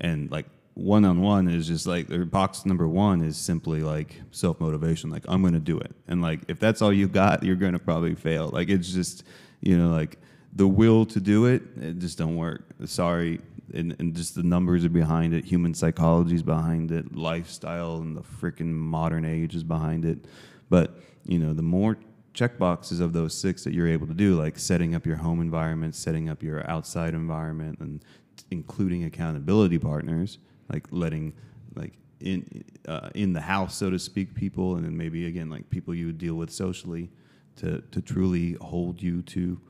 And 0.00 0.30
like 0.30 0.46
one 0.74 1.04
on 1.04 1.20
one 1.20 1.48
is 1.48 1.68
just 1.68 1.86
like 1.86 2.08
their 2.08 2.24
box 2.24 2.66
number 2.66 2.88
one 2.88 3.22
is 3.22 3.36
simply 3.36 3.82
like 3.82 4.20
self 4.32 4.60
motivation. 4.60 5.10
Like 5.10 5.24
I'm 5.28 5.42
gonna 5.42 5.60
do 5.60 5.78
it. 5.78 5.92
And 6.08 6.20
like 6.20 6.40
if 6.48 6.58
that's 6.58 6.82
all 6.82 6.92
you 6.92 7.08
got, 7.08 7.42
you're 7.42 7.56
gonna 7.56 7.78
probably 7.78 8.14
fail. 8.14 8.48
Like 8.48 8.68
it's 8.68 8.92
just 8.92 9.24
you 9.60 9.78
know 9.78 9.90
like 9.90 10.18
the 10.52 10.66
will 10.66 11.06
to 11.06 11.20
do 11.20 11.46
it, 11.46 11.62
it 11.80 11.98
just 11.98 12.18
don't 12.18 12.36
work. 12.36 12.64
Sorry. 12.86 13.40
And, 13.72 13.96
and 13.98 14.14
just 14.14 14.34
the 14.34 14.42
numbers 14.42 14.84
are 14.84 14.90
behind 14.90 15.32
it, 15.34 15.44
human 15.44 15.74
psychology 15.74 16.34
is 16.34 16.42
behind 16.42 16.92
it, 16.92 17.16
lifestyle 17.16 17.96
and 17.96 18.16
the 18.16 18.20
freaking 18.20 18.66
modern 18.66 19.24
age 19.24 19.54
is 19.56 19.64
behind 19.64 20.04
it. 20.04 20.26
But 20.68 21.00
you 21.24 21.38
know, 21.38 21.54
the 21.54 21.62
more 21.62 21.96
check 22.34 22.58
boxes 22.58 23.00
of 23.00 23.12
those 23.12 23.32
six 23.32 23.64
that 23.64 23.72
you're 23.72 23.88
able 23.88 24.06
to 24.06 24.14
do, 24.14 24.34
like 24.34 24.58
setting 24.58 24.94
up 24.94 25.06
your 25.06 25.16
home 25.16 25.40
environment, 25.40 25.94
setting 25.94 26.28
up 26.28 26.42
your 26.42 26.68
outside 26.68 27.14
environment, 27.14 27.78
and 27.80 28.04
including 28.50 29.04
accountability 29.04 29.78
partners, 29.78 30.38
like 30.72 30.86
letting 30.90 31.32
like 31.74 31.92
in 32.20 32.64
uh, 32.88 33.10
in 33.14 33.32
the 33.32 33.40
house, 33.40 33.74
so 33.76 33.90
to 33.90 33.98
speak, 33.98 34.34
people, 34.34 34.76
and 34.76 34.84
then 34.84 34.96
maybe 34.96 35.26
again 35.26 35.50
like 35.50 35.68
people 35.70 35.94
you 35.94 36.06
would 36.06 36.18
deal 36.18 36.34
with 36.34 36.50
socially, 36.50 37.10
to 37.56 37.82
to 37.90 38.00
truly 38.00 38.52
hold 38.60 39.02
you 39.02 39.22
to 39.22 39.60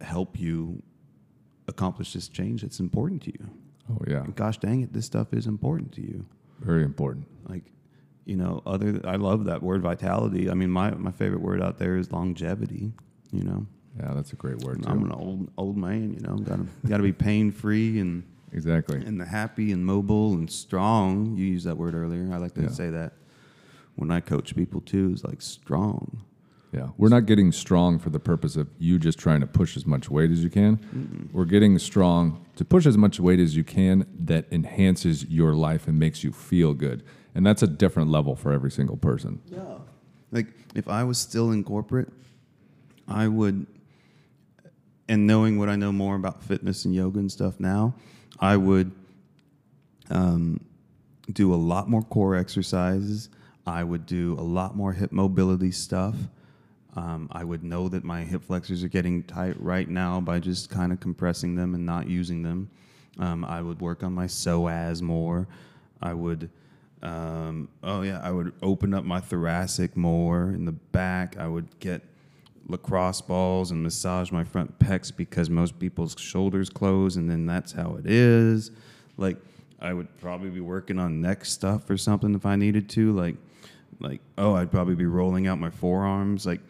help 0.00 0.38
you 0.38 0.82
accomplish 1.68 2.12
this 2.12 2.28
change 2.28 2.62
that's 2.62 2.80
important 2.80 3.22
to 3.22 3.30
you. 3.32 3.50
Oh 3.92 3.98
yeah, 4.08 4.22
And 4.24 4.34
gosh 4.34 4.58
dang 4.58 4.82
it, 4.82 4.92
this 4.92 5.06
stuff 5.06 5.32
is 5.32 5.46
important 5.46 5.92
to 5.92 6.00
you. 6.00 6.24
Very 6.60 6.82
important. 6.84 7.26
like 7.48 7.64
you 8.26 8.36
know 8.36 8.62
other 8.66 9.00
i 9.04 9.16
love 9.16 9.44
that 9.46 9.62
word 9.62 9.80
vitality. 9.82 10.50
I 10.50 10.54
mean 10.54 10.70
my, 10.70 10.90
my 10.92 11.10
favorite 11.10 11.40
word 11.40 11.62
out 11.62 11.78
there 11.78 11.96
is 11.96 12.12
longevity 12.12 12.92
you 13.32 13.44
know? 13.44 13.66
Yeah, 13.98 14.12
that's 14.14 14.32
a 14.32 14.36
great 14.36 14.58
word 14.58 14.84
i'm 14.86 15.04
an 15.04 15.12
old 15.12 15.50
old 15.56 15.76
man 15.76 16.12
you 16.12 16.20
know? 16.20 16.36
Gotta 16.36 16.66
gotta 16.86 17.02
be 17.02 17.12
pain 17.12 17.50
free 17.50 17.98
and 17.98 18.24
Exactly. 18.52 18.98
and 19.04 19.20
the 19.20 19.24
happy 19.26 19.70
and 19.72 19.84
mobile 19.86 20.32
and 20.34 20.50
strong 20.50 21.36
you 21.36 21.44
used 21.46 21.66
that 21.66 21.76
word 21.76 21.94
earlier 21.94 22.28
i 22.32 22.36
like 22.36 22.54
to 22.54 22.62
Yeah. 22.62 22.68
say 22.70 22.90
that 22.90 23.12
when 23.96 24.10
i 24.10 24.20
coach 24.20 24.54
people 24.56 24.80
too 24.80 25.10
is 25.14 25.22
like 25.24 25.40
strong 25.42 26.24
Yeah, 26.72 26.90
we're 26.96 27.08
not 27.08 27.26
getting 27.26 27.50
strong 27.52 27.98
for 27.98 28.10
the 28.10 28.20
purpose 28.20 28.54
of 28.56 28.68
you 28.78 28.98
just 29.00 29.18
trying 29.18 29.40
to 29.40 29.46
push 29.46 29.76
as 29.76 29.84
much 29.86 30.08
weight 30.08 30.30
as 30.30 30.40
you 30.44 30.50
can. 30.50 30.78
We're 31.32 31.44
getting 31.56 31.76
strong 31.80 32.46
to 32.54 32.64
push 32.64 32.86
as 32.86 32.96
much 32.96 33.18
weight 33.18 33.40
as 33.40 33.56
you 33.56 33.64
can 33.64 34.06
that 34.26 34.44
enhances 34.52 35.24
your 35.28 35.52
life 35.54 35.88
and 35.88 35.98
makes 35.98 36.22
you 36.22 36.30
feel 36.30 36.72
good. 36.74 37.02
And 37.34 37.44
that's 37.44 37.62
a 37.64 37.66
different 37.66 38.08
level 38.08 38.36
for 38.36 38.52
every 38.52 38.70
single 38.70 38.96
person. 38.96 39.40
Yeah. 39.50 39.78
Like 40.30 40.46
if 40.76 40.86
I 40.86 41.02
was 41.02 41.18
still 41.18 41.50
in 41.50 41.64
corporate, 41.64 42.08
I 43.08 43.26
would 43.26 43.66
and 45.08 45.26
knowing 45.26 45.58
what 45.58 45.68
I 45.68 45.74
know 45.74 45.90
more 45.90 46.14
about 46.14 46.40
fitness 46.44 46.84
and 46.84 46.94
yoga 46.94 47.18
and 47.18 47.32
stuff 47.32 47.58
now, 47.58 47.94
I 48.40 48.56
would 48.56 48.90
um, 50.10 50.60
do 51.30 51.54
a 51.54 51.56
lot 51.56 51.88
more 51.88 52.02
core 52.02 52.34
exercises. 52.34 53.28
I 53.66 53.84
would 53.84 54.06
do 54.06 54.34
a 54.38 54.42
lot 54.42 54.74
more 54.74 54.92
hip 54.92 55.12
mobility 55.12 55.70
stuff. 55.70 56.16
Um, 56.96 57.28
I 57.30 57.44
would 57.44 57.62
know 57.62 57.88
that 57.88 58.02
my 58.02 58.24
hip 58.24 58.42
flexors 58.44 58.82
are 58.82 58.88
getting 58.88 59.22
tight 59.22 59.60
right 59.60 59.88
now 59.88 60.20
by 60.20 60.40
just 60.40 60.70
kind 60.70 60.92
of 60.92 60.98
compressing 60.98 61.54
them 61.54 61.74
and 61.74 61.86
not 61.86 62.08
using 62.08 62.42
them. 62.42 62.70
Um, 63.18 63.44
I 63.44 63.62
would 63.62 63.80
work 63.80 64.02
on 64.02 64.12
my 64.12 64.26
psoas 64.26 65.02
more. 65.02 65.46
I 66.02 66.14
would, 66.14 66.50
um, 67.02 67.68
oh 67.82 68.02
yeah, 68.02 68.20
I 68.22 68.30
would 68.30 68.52
open 68.62 68.94
up 68.94 69.04
my 69.04 69.20
thoracic 69.20 69.96
more 69.96 70.44
in 70.48 70.64
the 70.64 70.72
back. 70.72 71.36
I 71.36 71.46
would 71.46 71.78
get 71.78 72.02
lacrosse 72.70 73.20
balls 73.20 73.70
and 73.70 73.82
massage 73.82 74.30
my 74.30 74.44
front 74.44 74.78
pecs 74.78 75.14
because 75.14 75.50
most 75.50 75.78
people's 75.78 76.16
shoulders 76.18 76.70
close 76.70 77.16
and 77.16 77.28
then 77.28 77.46
that's 77.46 77.72
how 77.72 77.96
it 77.96 78.06
is. 78.06 78.70
Like 79.16 79.36
I 79.80 79.92
would 79.92 80.16
probably 80.18 80.50
be 80.50 80.60
working 80.60 80.98
on 80.98 81.20
neck 81.20 81.44
stuff 81.44 81.88
or 81.90 81.96
something 81.96 82.34
if 82.34 82.46
I 82.46 82.56
needed 82.56 82.88
to. 82.90 83.12
Like 83.12 83.36
like 83.98 84.20
oh 84.38 84.54
I'd 84.54 84.70
probably 84.70 84.94
be 84.94 85.06
rolling 85.06 85.46
out 85.46 85.58
my 85.58 85.70
forearms. 85.70 86.46
Like 86.46 86.60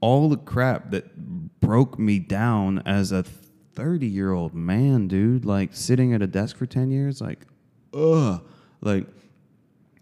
all 0.00 0.28
the 0.28 0.36
crap 0.36 0.90
that 0.90 1.60
broke 1.60 1.98
me 1.98 2.18
down 2.18 2.80
as 2.86 3.12
a 3.12 3.22
30 3.22 4.06
year 4.06 4.32
old 4.32 4.54
man, 4.54 5.08
dude. 5.08 5.44
Like 5.44 5.74
sitting 5.74 6.12
at 6.12 6.22
a 6.22 6.26
desk 6.26 6.56
for 6.56 6.66
10 6.66 6.90
years, 6.90 7.20
like 7.20 7.46
ugh. 7.94 8.44
Like 8.80 9.06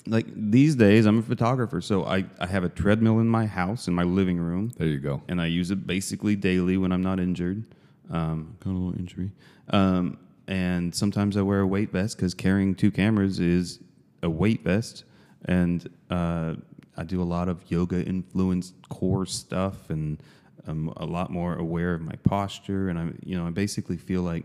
like 0.07 0.27
these 0.35 0.75
days 0.77 1.07
I'm 1.07 1.19
a 1.19 1.23
photographer, 1.23 1.81
so 1.81 2.05
I, 2.05 2.25
I 2.39 2.47
have 2.47 2.65
a 2.65 2.69
treadmill 2.69 3.21
in 3.21 3.29
my 3.29 3.47
house 3.47 3.89
in 3.89 3.95
my 3.95 4.03
living 4.03 4.39
room 4.39 4.73
There 4.77 4.87
you 4.87 4.99
go. 4.99 5.23
and 5.29 5.41
I 5.41 5.47
use 5.47 5.71
it 5.71 5.87
basically 5.87 6.37
daily 6.37 6.77
when 6.77 6.93
I'm 6.93 7.03
not 7.03 7.19
injured. 7.21 7.65
Um, 8.11 8.57
got 8.61 8.71
a 8.71 8.75
little 8.75 8.99
injury. 8.99 9.33
Um, 9.71 10.19
and 10.47 10.95
sometimes 10.95 11.37
I 11.39 11.43
wear 11.43 11.61
a 11.61 11.67
weight 11.67 11.91
vest 11.91 12.19
because 12.19 12.35
carrying 12.35 12.75
two 12.75 12.91
cameras 12.91 13.41
is 13.41 13.79
a 14.23 14.29
weight 14.29 14.63
vest. 14.63 15.05
And 15.47 15.89
uh, 16.11 16.57
I 16.99 17.05
do 17.05 17.23
a 17.23 17.25
lot 17.25 17.49
of 17.49 17.63
yoga 17.71 18.05
influenced 18.05 18.75
core 18.91 19.25
stuff 19.25 19.89
and 19.89 20.23
I'm 20.67 20.89
a 20.97 21.07
lot 21.07 21.31
more 21.31 21.55
aware 21.57 21.95
of 21.95 22.03
my 22.03 22.15
posture. 22.25 22.89
And 22.91 22.99
I, 22.99 23.09
you 23.25 23.39
know, 23.39 23.47
I 23.47 23.51
basically 23.51 23.97
feel 23.97 24.21
like 24.23 24.45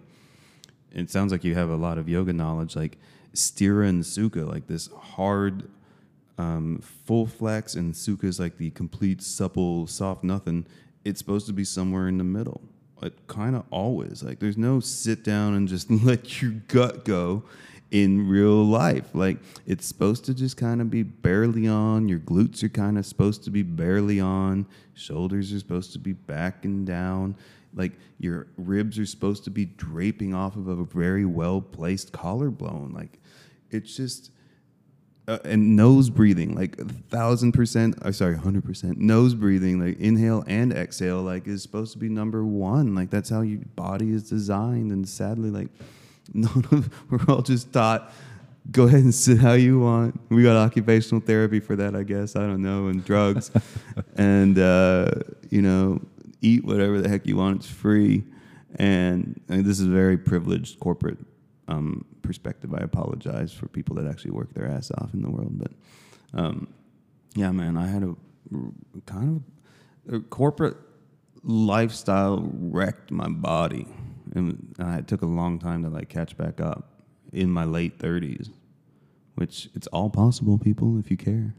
it 0.93 1.09
sounds 1.09 1.31
like 1.33 1.43
you 1.43 1.55
have 1.55 1.69
a 1.69 1.75
lot 1.75 1.97
of 1.97 2.07
yoga 2.09 2.31
knowledge, 2.33 2.75
like 2.77 2.97
sthira 3.33 3.87
and 3.87 4.03
sukha, 4.03 4.47
like 4.47 4.67
this 4.67 4.89
hard 4.97 5.69
um, 6.37 6.81
full 7.05 7.27
flex, 7.27 7.75
and 7.75 7.93
sukha 7.93 8.25
is 8.25 8.39
like 8.39 8.57
the 8.57 8.69
complete 8.71 9.21
supple, 9.21 9.87
soft 9.87 10.23
nothing. 10.23 10.65
It's 11.03 11.19
supposed 11.19 11.47
to 11.47 11.53
be 11.53 11.63
somewhere 11.63 12.07
in 12.07 12.17
the 12.17 12.23
middle. 12.23 12.61
It 13.01 13.13
kind 13.27 13.55
of 13.55 13.63
always 13.71 14.23
like 14.23 14.39
there's 14.39 14.57
no 14.57 14.79
sit 14.79 15.23
down 15.23 15.53
and 15.53 15.67
just 15.67 15.89
let 16.03 16.41
your 16.41 16.51
gut 16.67 17.05
go 17.05 17.43
in 17.91 18.27
real 18.27 18.63
life. 18.63 19.09
Like 19.13 19.37
it's 19.65 19.85
supposed 19.85 20.25
to 20.25 20.33
just 20.33 20.57
kind 20.57 20.81
of 20.81 20.89
be 20.89 21.03
barely 21.03 21.67
on. 21.67 22.07
Your 22.07 22.19
glutes 22.19 22.63
are 22.63 22.69
kind 22.69 22.97
of 22.97 23.05
supposed 23.05 23.43
to 23.45 23.51
be 23.51 23.63
barely 23.63 24.19
on. 24.19 24.65
Shoulders 24.93 25.53
are 25.53 25.59
supposed 25.59 25.93
to 25.93 25.99
be 25.99 26.13
back 26.13 26.65
and 26.65 26.85
down. 26.85 27.35
Like 27.73 27.93
your 28.19 28.47
ribs 28.57 28.97
are 28.99 29.05
supposed 29.05 29.43
to 29.45 29.49
be 29.49 29.65
draping 29.65 30.33
off 30.33 30.55
of 30.55 30.67
a 30.67 30.83
very 30.83 31.25
well 31.25 31.61
placed 31.61 32.11
collarbone. 32.11 32.93
Like 32.93 33.19
it's 33.69 33.95
just 33.95 34.31
uh, 35.27 35.37
and 35.45 35.75
nose 35.75 36.09
breathing 36.09 36.55
like 36.55 36.79
a 36.79 36.85
thousand 36.85 37.51
percent 37.51 37.95
uh, 38.01 38.11
sorry 38.11 38.35
100% 38.35 38.97
nose 38.97 39.35
breathing 39.35 39.79
like 39.79 39.99
inhale 39.99 40.43
and 40.47 40.73
exhale 40.73 41.21
like 41.21 41.47
is 41.47 41.61
supposed 41.61 41.93
to 41.93 41.99
be 41.99 42.09
number 42.09 42.43
one. 42.43 42.95
Like 42.95 43.11
that's 43.11 43.29
how 43.29 43.41
your 43.41 43.59
body 43.75 44.11
is 44.11 44.27
designed. 44.27 44.91
And 44.91 45.07
sadly 45.07 45.51
like 45.51 45.69
none 46.33 46.65
of 46.71 46.89
we're 47.11 47.33
all 47.33 47.43
just 47.43 47.71
taught 47.71 48.11
go 48.71 48.83
ahead 48.83 49.01
and 49.01 49.13
sit 49.13 49.39
how 49.39 49.53
you 49.53 49.79
want. 49.79 50.19
We 50.29 50.43
got 50.43 50.55
occupational 50.55 51.21
therapy 51.21 51.59
for 51.59 51.75
that 51.75 51.95
i 51.95 52.03
guess. 52.03 52.35
I 52.35 52.41
don't 52.41 52.61
know 52.61 52.87
and 52.87 53.03
drugs. 53.05 53.51
And 54.15 54.59
uh, 54.59 55.11
you 55.49 55.61
know 55.61 56.01
eat 56.41 56.63
whatever 56.63 57.01
the 57.01 57.09
heck 57.09 57.25
you 57.27 57.35
want 57.35 57.57
it's 57.57 57.69
free 57.69 58.23
and, 58.75 59.41
this 59.47 59.79
is 59.79 59.87
a 59.87 59.89
very 59.89 60.17
privileged 60.17 60.79
corporate 60.79 61.17
um, 61.67 62.05
perspective. 62.21 62.73
I 62.73 62.83
apologize 62.83 63.51
for 63.51 63.67
people 63.67 63.95
that 63.95 64.07
actually 64.07 64.31
work 64.31 64.53
their 64.53 64.67
ass 64.67 64.91
off 64.91 65.13
in 65.13 65.21
the 65.21 65.29
world, 65.29 65.57
but 65.57 65.71
um, 66.33 66.67
yeah, 67.35 67.51
man, 67.51 67.77
I 67.77 67.87
had 67.87 68.03
a 68.03 68.15
kind 69.05 69.43
of 70.07 70.15
a 70.15 70.19
corporate 70.19 70.77
lifestyle 71.43 72.49
wrecked 72.53 73.11
my 73.11 73.27
body, 73.29 73.87
and 74.35 74.75
it 74.79 75.07
took 75.07 75.21
a 75.21 75.27
long 75.27 75.59
time 75.59 75.83
to 75.83 75.89
like 75.89 76.09
catch 76.09 76.37
back 76.37 76.61
up 76.61 77.03
in 77.31 77.49
my 77.49 77.63
late 77.63 77.97
thirties. 77.99 78.49
Which 79.35 79.69
it's 79.73 79.87
all 79.87 80.09
possible, 80.09 80.57
people, 80.57 80.99
if 80.99 81.09
you 81.09 81.15
care. 81.15 81.55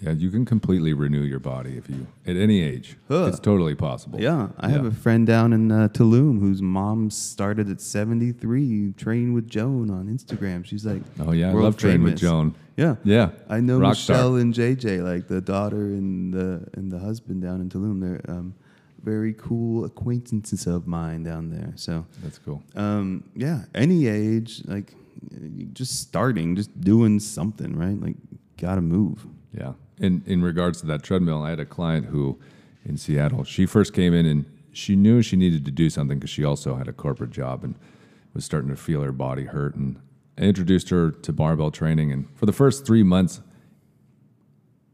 Yeah, 0.00 0.12
you 0.12 0.30
can 0.30 0.46
completely 0.46 0.94
renew 0.94 1.20
your 1.20 1.40
body 1.40 1.76
if 1.76 1.90
you 1.90 2.06
at 2.26 2.36
any 2.36 2.62
age. 2.62 2.96
Huh. 3.08 3.26
It's 3.26 3.38
totally 3.38 3.74
possible. 3.74 4.20
Yeah, 4.20 4.48
I 4.58 4.70
have 4.70 4.86
a 4.86 4.90
friend 4.90 5.26
down 5.26 5.52
in 5.52 5.70
uh, 5.70 5.88
Tulum 5.88 6.40
whose 6.40 6.62
mom 6.62 7.10
started 7.10 7.68
at 7.68 7.80
73, 7.82 8.94
trained 8.96 9.34
with 9.34 9.48
Joan 9.48 9.90
on 9.90 10.06
Instagram. 10.06 10.64
She's 10.64 10.86
like, 10.86 11.02
Oh 11.18 11.32
yeah, 11.32 11.50
I 11.50 11.52
love 11.52 11.76
training 11.76 12.02
with. 12.02 12.18
Joan. 12.18 12.54
Yeah. 12.76 12.96
Yeah. 13.04 13.30
I 13.48 13.60
know 13.60 13.78
Rock 13.78 13.90
Michelle 13.90 14.30
star. 14.32 14.38
and 14.38 14.54
JJ, 14.54 15.02
like 15.04 15.28
the 15.28 15.42
daughter 15.42 15.76
and 15.76 16.32
the 16.32 16.66
and 16.72 16.90
the 16.90 16.98
husband 16.98 17.42
down 17.42 17.60
in 17.60 17.68
Tulum. 17.68 18.00
They're 18.00 18.22
um, 18.34 18.54
very 19.02 19.34
cool 19.34 19.84
acquaintances 19.84 20.66
of 20.66 20.86
mine 20.86 21.22
down 21.22 21.50
there. 21.50 21.72
So 21.76 22.06
That's 22.22 22.38
cool. 22.38 22.62
um, 22.76 23.24
yeah, 23.34 23.64
any 23.74 24.06
age, 24.06 24.62
like 24.64 24.94
just 25.74 26.00
starting, 26.00 26.56
just 26.56 26.80
doing 26.80 27.20
something, 27.20 27.76
right? 27.76 28.00
Like 28.00 28.16
gotta 28.56 28.80
move. 28.80 29.26
Yeah. 29.52 29.72
In 30.00 30.22
in 30.26 30.42
regards 30.42 30.80
to 30.80 30.86
that 30.86 31.02
treadmill, 31.02 31.42
I 31.42 31.50
had 31.50 31.60
a 31.60 31.66
client 31.66 32.06
who 32.06 32.38
in 32.84 32.96
Seattle, 32.96 33.44
she 33.44 33.66
first 33.66 33.92
came 33.92 34.14
in 34.14 34.26
and 34.26 34.46
she 34.72 34.96
knew 34.96 35.22
she 35.22 35.36
needed 35.36 35.64
to 35.66 35.70
do 35.70 35.90
something 35.90 36.18
because 36.18 36.30
she 36.30 36.44
also 36.44 36.76
had 36.76 36.88
a 36.88 36.92
corporate 36.92 37.30
job 37.30 37.64
and 37.64 37.74
was 38.34 38.44
starting 38.44 38.70
to 38.70 38.76
feel 38.76 39.02
her 39.02 39.12
body 39.12 39.44
hurt. 39.44 39.74
And 39.74 40.00
I 40.38 40.42
introduced 40.42 40.88
her 40.90 41.10
to 41.10 41.32
barbell 41.32 41.70
training. 41.70 42.12
And 42.12 42.28
for 42.34 42.46
the 42.46 42.52
first 42.52 42.86
three 42.86 43.02
months, 43.02 43.40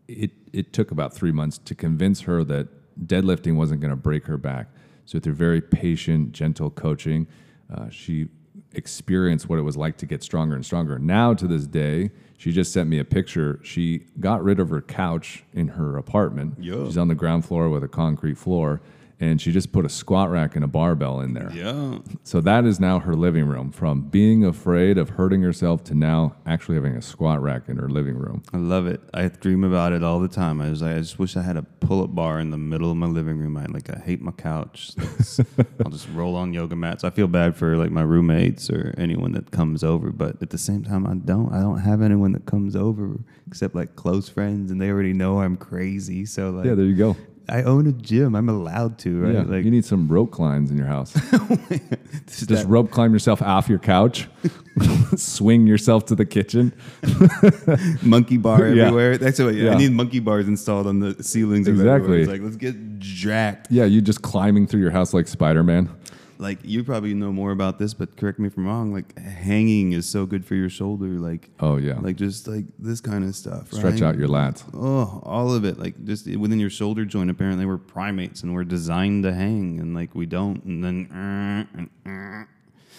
it 0.09 0.33
it 0.53 0.73
took 0.73 0.90
about 0.90 1.14
three 1.14 1.33
months 1.33 1.59
to 1.59 1.75
convince 1.75 2.23
her 2.23 2.42
that 2.45 2.69
deadlifting 3.07 3.57
wasn't 3.57 3.81
going 3.81 3.90
to 3.90 3.97
break 3.97 4.27
her 4.27 4.38
back. 4.38 4.69
So 5.05 5.21
through 5.21 5.35
very 5.35 5.61
patient, 5.61 6.33
gentle 6.33 6.71
coaching, 6.71 7.27
uh, 7.73 7.90
she 7.90 8.29
experienced 8.77 9.49
what 9.49 9.59
it 9.59 9.62
was 9.62 9.77
like 9.77 9.97
to 9.99 10.07
get 10.07 10.23
stronger 10.23 10.55
and 10.55 10.65
stronger. 10.65 10.99
Now 10.99 11.35
to 11.35 11.47
this 11.47 11.67
day, 11.67 12.11
she 12.39 12.53
just 12.53 12.73
sent 12.73 12.89
me 12.89 12.99
a 12.99 13.05
picture. 13.05 13.59
She 13.62 14.05
got 14.21 14.45
rid 14.45 14.61
of 14.61 14.69
her 14.69 14.83
couch 14.83 15.45
in 15.55 15.69
her 15.69 15.97
apartment. 15.97 16.55
Yeah. 16.61 16.85
She's 16.85 16.99
on 16.99 17.09
the 17.09 17.15
ground 17.15 17.45
floor 17.45 17.69
with 17.71 17.83
a 17.83 17.89
concrete 17.89 18.37
floor, 18.37 18.81
and 19.19 19.41
she 19.41 19.51
just 19.51 19.73
put 19.73 19.85
a 19.85 19.89
squat 19.89 20.31
rack 20.31 20.57
and 20.57 20.65
a 20.65 20.69
barbell 20.69 21.21
in 21.21 21.33
there. 21.35 21.51
Yeah. 21.53 21.99
So 22.23 22.41
that 22.41 22.65
is 22.65 22.81
now 22.81 22.99
her 22.99 23.15
living 23.15 23.47
room. 23.47 23.71
From 23.71 24.01
being 24.03 24.45
afraid 24.45 24.99
of 24.99 25.11
hurting 25.11 25.43
herself 25.43 25.85
to 25.85 25.95
now 25.95 26.35
actually 26.45 26.75
having 26.75 26.97
a 26.97 27.01
squat 27.03 27.41
rack 27.41 27.69
in 27.69 27.77
her 27.77 27.89
living 27.89 28.17
room. 28.17 28.43
I 28.53 28.57
love 28.57 28.87
it. 28.89 29.01
I 29.15 29.29
dream 29.29 29.63
about 29.63 29.93
it 29.93 30.03
all 30.03 30.19
the 30.19 30.29
time. 30.29 30.61
I 30.61 30.69
was 30.69 30.83
like, 30.83 30.97
I 30.97 30.99
just 30.99 31.19
wish 31.21 31.37
I 31.37 31.43
had 31.43 31.57
a 31.57 31.63
pull-up 31.63 32.15
bar 32.17 32.41
in 32.41 32.51
the 32.51 32.59
middle 32.59 32.91
of 32.91 32.97
my 32.97 33.07
living 33.07 33.39
room. 33.39 33.57
I 33.57 33.67
like, 33.67 33.89
I 33.95 34.01
hate 34.01 34.21
my 34.21 34.33
couch. 34.33 34.91
I'll 35.85 35.91
just 35.91 36.09
roll 36.11 36.35
on 36.35 36.53
yoga 36.53 36.75
mats. 36.75 37.05
I 37.05 37.11
feel 37.11 37.29
bad 37.29 37.57
for 37.57 37.77
like 37.77 37.91
my 37.93 38.03
roommates 38.03 38.69
or 38.71 38.93
anyone 38.99 39.31
that 39.33 39.53
comes 39.53 39.85
over, 39.85 40.11
but 40.11 40.43
at 40.43 40.51
the 40.51 40.59
same 40.59 40.83
time, 40.83 41.07
I 41.07 41.15
don't. 41.15 41.53
I 41.53 41.61
don't 41.61 41.79
have 41.79 42.03
anyone 42.03 42.33
that 42.33 42.45
comes 42.45 42.75
over 42.75 43.19
except 43.47 43.75
like 43.77 43.95
close 43.95 44.29
friends, 44.29 44.73
and 44.73 44.81
they 44.81 44.91
already 44.91 45.13
know 45.13 45.41
I'm 45.41 45.57
crazy. 45.57 46.27
So 46.27 46.51
like, 46.51 46.67
Yeah, 46.67 46.75
there 46.75 46.87
you 46.87 46.97
go. 46.97 47.17
I 47.49 47.63
own 47.63 47.87
a 47.87 47.93
gym. 47.93 48.35
I'm 48.35 48.49
allowed 48.49 48.99
to, 49.01 49.21
right? 49.21 49.35
Yeah, 49.35 49.43
Like, 49.43 49.65
you 49.65 49.71
need 49.71 49.85
some 49.85 50.09
rope 50.09 50.33
climbs 50.33 50.71
in 50.71 50.77
your 50.77 50.87
house. 50.89 51.13
just 52.27 52.49
Just 52.49 52.67
rope 52.67 52.91
climb 52.91 53.13
yourself 53.13 53.41
off 53.41 53.69
your 53.69 53.79
couch, 53.79 54.29
swing 55.17 55.67
yourself 55.67 56.07
to 56.07 56.15
the 56.17 56.25
kitchen. 56.27 56.73
monkey 58.03 58.37
bar 58.37 58.67
Yeah. 58.69 58.87
everywhere. 58.87 59.19
That's 59.19 59.39
what 59.39 59.55
Yeah. 59.55 59.75
I 59.75 59.77
need. 59.79 59.93
Monkey 59.93 60.19
bars 60.21 60.49
installed 60.49 60.87
on 60.87 61.01
the 61.01 61.23
ceilings. 61.23 61.69
Exactly. 61.69 62.23
It's 62.23 62.31
like 62.31 62.41
let's 62.43 62.57
get 62.57 62.99
jacked. 62.99 63.69
Yeah, 63.71 63.85
you 63.85 64.01
just 64.01 64.23
climbing 64.23 64.67
through 64.67 64.81
your 64.81 64.91
house 64.91 65.15
like 65.15 65.29
Spider 65.29 65.63
Man. 65.63 65.89
Like 66.38 66.59
you 66.62 66.85
probably 66.85 67.14
know 67.14 67.33
more 67.33 67.51
about 67.51 67.79
this, 67.79 67.94
but 67.94 68.16
correct 68.16 68.38
me 68.38 68.46
if 68.49 68.57
I'm 68.57 68.66
wrong. 68.66 68.92
Like 68.92 69.18
hanging 69.18 69.92
is 69.92 70.09
so 70.09 70.27
good 70.27 70.44
for 70.44 70.55
your 70.55 70.68
shoulder. 70.68 71.07
Like 71.07 71.51
Oh 71.61 71.77
yeah, 71.77 71.99
like 72.01 72.16
just 72.16 72.46
like 72.49 72.64
this 72.79 73.01
kind 73.01 73.25
of 73.25 73.35
stuff. 73.35 73.72
stretch 73.72 73.94
right? 74.01 74.03
out 74.03 74.18
your 74.18 74.29
lats. 74.29 74.62
Oh, 74.75 75.20
all 75.25 75.53
of 75.55 75.64
it. 75.64 75.79
Like 75.79 76.05
just 76.05 76.27
within 76.27 76.59
your 76.59 76.70
shoulder 76.70 77.05
joint. 77.05 77.31
Apparently, 77.31 77.64
we're 77.66 77.79
primates 77.79 78.42
and 78.42 78.55
we're 78.55 78.64
designed 78.64 79.25
to 79.25 79.33
hang, 79.33 79.81
and 79.81 79.94
like 79.94 80.14
we 80.14 80.27
don't. 80.27 80.62
And 80.64 80.85
then 80.85 81.07
uh, 81.12 81.79
and, 81.79 81.90
uh, 82.07 82.44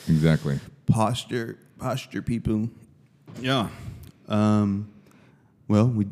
Exactly. 0.07 0.59
posture, 0.85 1.57
posture, 1.79 2.21
people. 2.21 2.69
Yeah. 3.41 3.69
Um. 4.27 4.89
Well, 5.67 5.87
we 5.87 6.07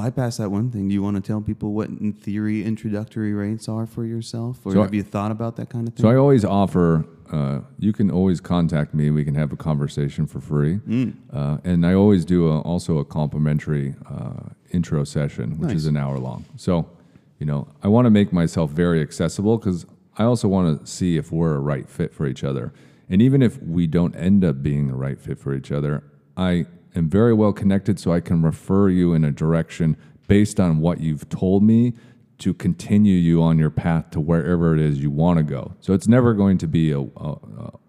bypass 0.00 0.38
that 0.38 0.50
one 0.50 0.70
thing. 0.70 0.88
Do 0.88 0.94
you 0.94 1.02
want 1.02 1.16
to 1.16 1.22
tell 1.22 1.40
people 1.40 1.72
what, 1.72 1.88
in 1.88 2.12
theory, 2.12 2.64
introductory 2.64 3.32
rates 3.34 3.68
are 3.68 3.86
for 3.86 4.04
yourself, 4.04 4.64
or 4.64 4.72
So 4.72 4.80
I- 4.80 4.84
have 4.84 4.94
you 4.94 5.02
thought 5.02 5.30
about 5.30 5.56
that 5.56 5.68
kind 5.68 5.86
of 5.88 5.94
thing? 5.94 6.02
So 6.02 6.08
I 6.08 6.16
always 6.16 6.44
offer. 6.44 7.04
Uh, 7.30 7.60
you 7.78 7.92
can 7.92 8.10
always 8.10 8.40
contact 8.40 8.92
me. 8.92 9.10
We 9.10 9.24
can 9.24 9.36
have 9.36 9.52
a 9.52 9.56
conversation 9.56 10.26
for 10.26 10.40
free. 10.40 10.78
Mm. 10.78 11.14
Uh, 11.32 11.58
and 11.62 11.86
I 11.86 11.94
always 11.94 12.24
do 12.24 12.48
a, 12.48 12.60
also 12.62 12.98
a 12.98 13.04
complimentary 13.04 13.94
uh, 14.08 14.48
intro 14.72 15.04
session, 15.04 15.58
which 15.58 15.72
is 15.72 15.86
an 15.86 15.96
hour 15.96 16.18
long. 16.18 16.44
So, 16.56 16.88
you 17.38 17.46
know, 17.46 17.68
I 17.84 17.88
want 17.88 18.06
to 18.06 18.10
make 18.10 18.32
myself 18.32 18.72
very 18.72 19.00
accessible 19.00 19.58
because 19.58 19.86
I 20.18 20.24
also 20.24 20.48
want 20.48 20.80
to 20.80 20.86
see 20.86 21.16
if 21.18 21.30
we're 21.30 21.54
a 21.54 21.60
right 21.60 21.88
fit 21.88 22.12
for 22.12 22.26
each 22.26 22.42
other. 22.42 22.72
And 23.08 23.22
even 23.22 23.42
if 23.42 23.62
we 23.62 23.86
don't 23.86 24.14
end 24.16 24.44
up 24.44 24.60
being 24.62 24.88
the 24.88 24.94
right 24.94 25.20
fit 25.20 25.38
for 25.38 25.54
each 25.54 25.70
other, 25.70 26.02
I 26.36 26.66
am 26.94 27.08
very 27.08 27.32
well 27.32 27.52
connected, 27.52 27.98
so 27.98 28.12
I 28.12 28.20
can 28.20 28.42
refer 28.42 28.88
you 28.88 29.14
in 29.14 29.24
a 29.24 29.30
direction 29.30 29.96
based 30.28 30.60
on 30.60 30.78
what 30.78 31.00
you've 31.00 31.28
told 31.28 31.62
me 31.62 31.94
to 32.38 32.54
continue 32.54 33.14
you 33.14 33.42
on 33.42 33.58
your 33.58 33.70
path 33.70 34.10
to 34.10 34.20
wherever 34.20 34.74
it 34.74 34.80
is 34.80 34.98
you 34.98 35.10
want 35.10 35.36
to 35.36 35.42
go. 35.42 35.74
So 35.80 35.92
it's 35.92 36.08
never 36.08 36.32
going 36.32 36.56
to 36.58 36.66
be 36.66 36.90
a, 36.90 37.00
a, 37.00 37.36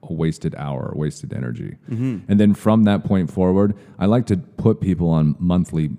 a 0.04 0.14
wasted 0.14 0.54
hour, 0.56 0.92
a 0.94 0.98
wasted 0.98 1.34
energy. 1.34 1.78
Mm-hmm. 1.90 2.20
And 2.28 2.40
then 2.40 2.54
from 2.54 2.84
that 2.84 3.06
point 3.06 3.32
forward, 3.32 3.78
I 3.98 4.08
like 4.08 4.26
to 4.26 4.38
put 4.38 4.82
people 4.82 5.10
on 5.10 5.38
monthly, 5.40 5.92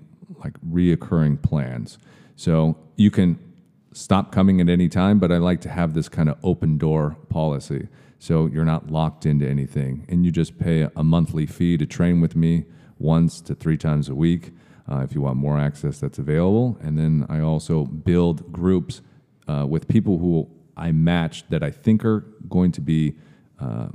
like 0.43 0.53
reoccurring 0.61 1.41
plans. 1.41 1.97
So 2.35 2.77
you 2.95 3.09
can 3.09 3.39
stop 3.91 4.31
coming 4.31 4.61
at 4.61 4.69
any 4.69 4.87
time, 4.89 5.17
but 5.17 5.31
I 5.31 5.37
like 5.37 5.61
to 5.61 5.69
have 5.69 5.93
this 5.93 6.07
kind 6.07 6.29
of 6.29 6.37
open 6.43 6.77
door 6.77 7.17
policy. 7.29 7.87
So 8.19 8.45
you're 8.45 8.65
not 8.65 8.91
locked 8.91 9.25
into 9.25 9.47
anything 9.47 10.05
and 10.07 10.25
you 10.25 10.31
just 10.31 10.59
pay 10.59 10.89
a 10.95 11.03
monthly 11.03 11.45
fee 11.45 11.77
to 11.77 11.85
train 11.85 12.21
with 12.21 12.35
me 12.35 12.65
once 13.03 13.41
to 13.41 13.53
three 13.53 13.77
times 13.77 14.09
a 14.09 14.15
week. 14.15 14.51
Uh, 14.89 14.99
if 14.99 15.13
you 15.13 15.21
want 15.21 15.37
more 15.37 15.59
access, 15.59 15.99
that's 15.99 16.19
available. 16.19 16.77
And 16.81 16.97
then 16.97 17.25
I 17.29 17.39
also 17.39 17.85
build 17.85 18.51
groups 18.51 19.01
uh, 19.47 19.65
with 19.69 19.87
people 19.87 20.17
who 20.17 20.49
I 20.75 20.91
match 20.91 21.47
that 21.49 21.63
I 21.63 21.71
think 21.71 22.03
are 22.03 22.21
going 22.49 22.71
to 22.73 22.81
be 22.81 23.15
uh, 23.59 23.87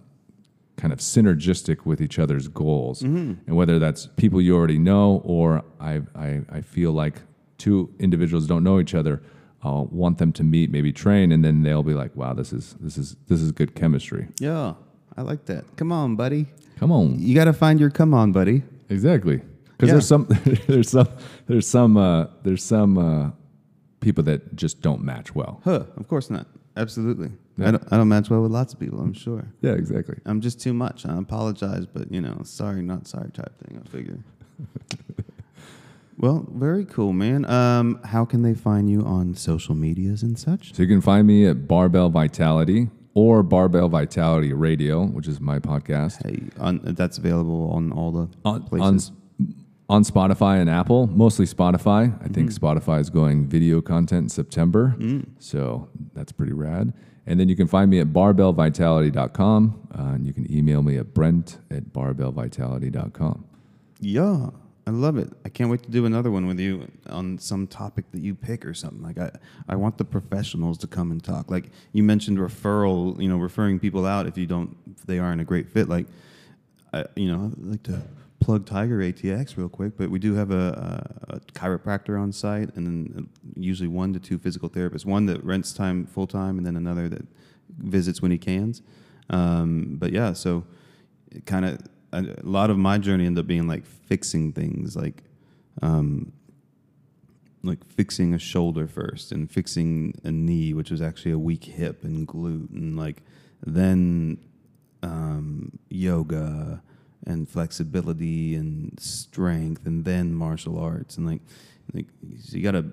kind 0.77 0.93
of 0.93 1.01
synergistic 1.01 1.85
with 1.85 2.01
each 2.01 2.19
other's 2.19 2.49
goals. 2.49 3.03
And 3.03 3.57
whether 3.57 3.79
that's 3.79 4.07
people 4.17 4.41
you 4.41 4.55
already 4.57 4.79
know 4.79 5.21
or 5.25 5.65
I, 5.81 6.03
I, 6.15 6.43
I 6.51 6.61
feel 6.61 6.93
like 6.93 7.23
two 7.59 7.93
individuals 7.99 8.47
don't 8.47 8.63
know 8.63 8.79
each 8.79 8.95
other, 8.95 9.21
I'll 9.63 9.87
want 9.87 10.19
them 10.19 10.33
to 10.35 10.45
meet, 10.45 10.71
maybe 10.71 10.93
train, 10.93 11.33
and 11.33 11.45
then 11.45 11.63
they'll 11.65 11.83
be 11.83 11.95
like, 11.95 12.15
wow, 12.15 12.33
this 12.33 12.53
is, 12.53 12.77
this 12.81 12.97
is, 12.97 13.17
this 13.27 13.41
is 13.43 13.51
good 13.51 13.75
chemistry. 13.75 14.29
yeah, 14.39 14.75
I 15.17 15.23
like 15.23 15.47
that. 15.47 15.65
Come 15.77 15.91
on, 15.91 16.15
buddy. 16.15 16.47
Come 16.79 16.93
on. 16.93 17.19
You 17.19 17.35
got 17.35 17.47
to 17.47 17.53
find 17.53 17.81
your 17.81 17.91
come 17.91 18.15
on, 18.15 18.31
buddy. 18.31 18.63
Exactly. 18.91 19.41
Because 19.77 19.89
Yeah. 19.89 19.93
there's 19.95 20.07
some 20.09 20.27
there's 20.67 20.91
some 20.91 21.09
there's 21.47 21.67
some 21.67 21.97
uh, 21.97 22.27
there's 22.43 22.65
some 22.65 22.99
uh, 22.99 23.31
people 24.01 24.25
that 24.25 24.57
just 24.57 24.81
don't 24.83 25.03
match 25.03 25.35
well. 25.35 25.61
Huh? 25.65 25.85
Of 25.97 26.09
course 26.09 26.31
not. 26.31 26.47
Absolutely. 26.77 27.31
Yeah. 27.57 27.69
I, 27.69 27.71
don't, 27.73 27.93
I 27.93 27.97
don't 27.97 28.09
match 28.09 28.31
well 28.31 28.41
with 28.43 28.53
lots 28.53 28.73
of 28.73 28.79
people. 28.79 29.01
I'm 29.01 29.13
sure. 29.13 29.45
Yeah, 29.63 29.73
exactly. 29.73 30.17
I'm 30.25 30.41
just 30.41 30.61
too 30.61 30.73
much. 30.73 31.05
I 31.05 31.19
apologize, 31.19 31.87
but 31.87 32.11
you 32.13 32.21
know, 32.21 32.41
sorry, 32.45 32.83
not 32.83 33.09
sorry 33.09 33.31
type 33.33 33.53
thing. 33.67 33.83
I 33.85 33.89
figure. 33.89 34.19
well, 36.19 36.47
very 36.53 36.85
cool, 36.85 37.13
man. 37.13 37.45
Um, 37.47 38.01
how 38.05 38.25
can 38.25 38.43
they 38.43 38.55
find 38.55 38.89
you 38.89 39.03
on 39.03 39.35
social 39.35 39.75
medias 39.75 40.23
and 40.23 40.39
such? 40.39 40.75
So 40.75 40.83
you 40.83 40.89
can 40.89 41.01
find 41.01 41.27
me 41.27 41.47
at 41.47 41.67
Barbell 41.67 42.11
Vitality 42.11 42.91
or 43.19 43.43
Barbell 43.43 43.89
Vitality 43.89 44.53
Radio, 44.53 45.05
which 45.07 45.27
is 45.27 45.41
my 45.41 45.59
podcast 45.59 46.25
Hey, 46.25 46.41
on, 46.61 46.81
that's 46.85 47.19
available 47.19 47.69
on 47.73 47.91
all 47.91 48.13
the 48.13 48.29
on 48.45 48.63
places. 48.63 49.11
on, 49.11 49.55
on 49.97 50.03
Spotify 50.05 50.61
and 50.61 50.71
Apple. 50.71 51.09
Mostly 51.09 51.45
Spotify. 51.47 52.03
I 52.25 52.29
think 52.29 52.53
Spotify 52.53 53.01
is 53.01 53.11
going 53.11 53.49
video 53.49 53.81
content 53.81 54.23
in 54.25 54.29
September, 54.29 54.95
so 55.41 55.89
that's 56.15 56.31
pretty 56.31 56.53
rad. 56.53 56.93
And 57.27 57.39
then 57.41 57.49
you 57.49 57.57
can 57.57 57.67
find 57.67 57.91
me 57.91 57.99
at 57.99 58.07
barbellvitality.com, 58.09 59.89
uh, 59.99 60.03
and 60.15 60.27
you 60.27 60.33
can 60.33 60.51
email 60.51 60.83
me 60.83 60.97
at 60.97 61.13
brent 61.13 61.59
at 61.71 61.93
barbellvitality.com. 61.93 63.45
Yeah, 64.01 64.51
I 64.89 64.91
love 64.91 65.19
it. 65.19 65.31
I 65.45 65.51
can't 65.51 65.69
wait 65.69 65.83
to 65.83 65.91
do 65.91 66.07
another 66.07 66.31
one 66.31 66.47
with 66.47 66.59
you 66.59 66.91
on 67.11 67.37
some 67.37 67.67
topic 67.67 68.11
that 68.13 68.23
you 68.23 68.35
pick 68.35 68.65
or 68.65 68.73
something. 68.73 69.03
Like 69.03 69.19
I, 69.19 69.31
I 69.69 69.77
want 69.77 69.99
the 69.99 70.05
professionals 70.07 70.79
to 70.79 70.87
come 70.87 71.11
and 71.11 71.23
talk. 71.23 71.51
Like 71.51 71.69
you 71.93 72.03
mentioned 72.03 72.39
referral, 72.39 73.21
you 73.21 73.29
know, 73.29 73.37
referring 73.37 73.79
people 73.79 74.07
out 74.07 74.27
if 74.27 74.39
you 74.39 74.47
don't, 74.47 74.75
if 74.97 75.05
they 75.05 75.19
aren't 75.19 75.43
a 75.43 75.45
great 75.45 75.69
fit. 75.69 75.91
Like, 75.91 76.07
I, 76.95 77.05
you 77.17 77.31
know, 77.31 77.53
I'd 77.53 77.67
like 77.67 77.83
to 77.83 78.01
plug 78.41 78.65
Tiger 78.65 79.01
ATX 79.01 79.59
real 79.59 79.69
quick, 79.69 79.99
but 79.99 80.09
we 80.09 80.19
do 80.19 80.33
have 80.37 80.53
a, 80.53 81.05
a, 81.29 81.35
a 81.35 81.41
chiropractor 81.53 82.19
on 82.19 82.33
site, 82.33 82.75
and 82.75 82.87
then 82.87 83.29
usually 83.57 83.89
one 83.89 84.15
to 84.15 84.19
two 84.19 84.39
physical 84.39 84.71
therapists. 84.71 85.05
One 85.05 85.27
that 85.27 85.45
rents 85.45 85.75
time 85.75 86.07
full 86.07 86.27
time, 86.27 86.57
and 86.57 86.67
then 86.67 86.77
another 86.77 87.11
that 87.11 87.27
visits 87.77 88.23
when 88.23 88.31
he 88.31 88.39
can. 88.39 88.73
Um, 89.29 89.97
but 89.99 90.13
yeah, 90.13 90.33
so 90.33 90.65
kind 91.45 91.67
of 91.67 91.79
a 92.13 92.23
lot 92.43 92.71
of 92.71 92.79
my 92.79 92.99
journey 92.99 93.27
ended 93.27 93.43
up 93.43 93.47
being 93.47 93.69
like 93.69 93.87
fixing 93.87 94.53
things, 94.53 94.97
like 94.97 95.23
um, 95.83 96.33
like 97.63 97.85
fixing 97.85 98.35
a 98.35 98.39
shoulder 98.39 98.87
first, 98.87 99.33
and 99.33 99.51
fixing 99.51 100.15
a 100.25 100.31
knee, 100.31 100.75
which 100.75 100.91
was 100.91 101.03
actually 101.03 101.33
a 101.33 101.39
weak 101.39 101.65
hip 101.65 102.05
and 102.05 102.27
glute, 102.27 102.71
and 102.71 102.97
like 102.97 103.23
then 103.65 104.39
um, 105.03 105.79
yoga 105.89 106.83
and 107.27 107.49
flexibility 107.49 108.55
and 108.55 108.99
strength 108.99 109.85
and 109.87 110.05
then 110.05 110.33
martial 110.33 110.79
arts 110.79 111.17
and 111.17 111.27
like 111.27 111.41
like 111.93 112.07
so 112.41 112.57
you 112.57 112.63
gotta 112.63 112.87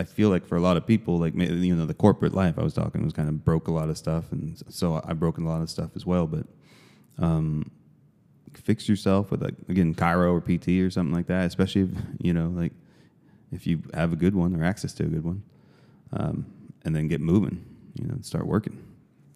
I 0.00 0.04
feel 0.04 0.30
like 0.30 0.46
for 0.46 0.56
a 0.56 0.60
lot 0.60 0.78
of 0.78 0.86
people, 0.86 1.18
like 1.18 1.34
you 1.34 1.76
know, 1.76 1.84
the 1.84 1.92
corporate 1.92 2.32
life 2.32 2.58
I 2.58 2.62
was 2.62 2.72
talking 2.72 3.04
was 3.04 3.12
kind 3.12 3.28
of 3.28 3.44
broke 3.44 3.68
a 3.68 3.70
lot 3.70 3.90
of 3.90 3.98
stuff, 3.98 4.32
and 4.32 4.58
so 4.70 5.02
I've 5.04 5.20
broken 5.20 5.44
a 5.44 5.48
lot 5.48 5.60
of 5.60 5.68
stuff 5.68 5.90
as 5.94 6.06
well. 6.06 6.26
But 6.26 6.46
um, 7.18 7.70
fix 8.54 8.88
yourself 8.88 9.30
with 9.30 9.42
like 9.42 9.54
again 9.68 9.94
chiro 9.94 10.32
or 10.32 10.40
PT 10.40 10.80
or 10.80 10.90
something 10.90 11.14
like 11.14 11.26
that, 11.26 11.46
especially 11.46 11.82
if 11.82 11.90
you 12.20 12.32
know 12.32 12.48
like 12.48 12.72
if 13.52 13.66
you 13.66 13.82
have 13.94 14.12
a 14.12 14.16
good 14.16 14.34
one 14.34 14.54
or 14.54 14.64
access 14.64 14.92
to 14.94 15.04
a 15.04 15.08
good 15.08 15.24
one, 15.24 15.42
um, 16.12 16.46
and 16.84 16.94
then 16.94 17.08
get 17.08 17.20
moving, 17.20 17.64
you 18.00 18.06
know, 18.06 18.16
start 18.22 18.46
working. 18.46 18.82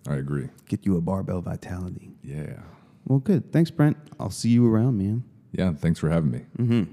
I 0.07 0.17
agree. 0.17 0.49
Get 0.69 0.85
you 0.85 0.97
a 0.97 1.01
barbell 1.01 1.41
vitality. 1.41 2.11
Yeah. 2.23 2.61
Well, 3.07 3.19
good. 3.19 3.53
Thanks, 3.53 3.71
Brent. 3.71 3.97
I'll 4.21 4.31
see 4.31 4.51
you 4.51 4.67
around, 4.73 4.99
man. 4.99 5.25
Yeah. 5.53 5.73
Thanks 5.73 5.99
for 5.99 6.11
having 6.11 6.31
me. 6.31 6.41
Mm-hmm. 6.59 6.93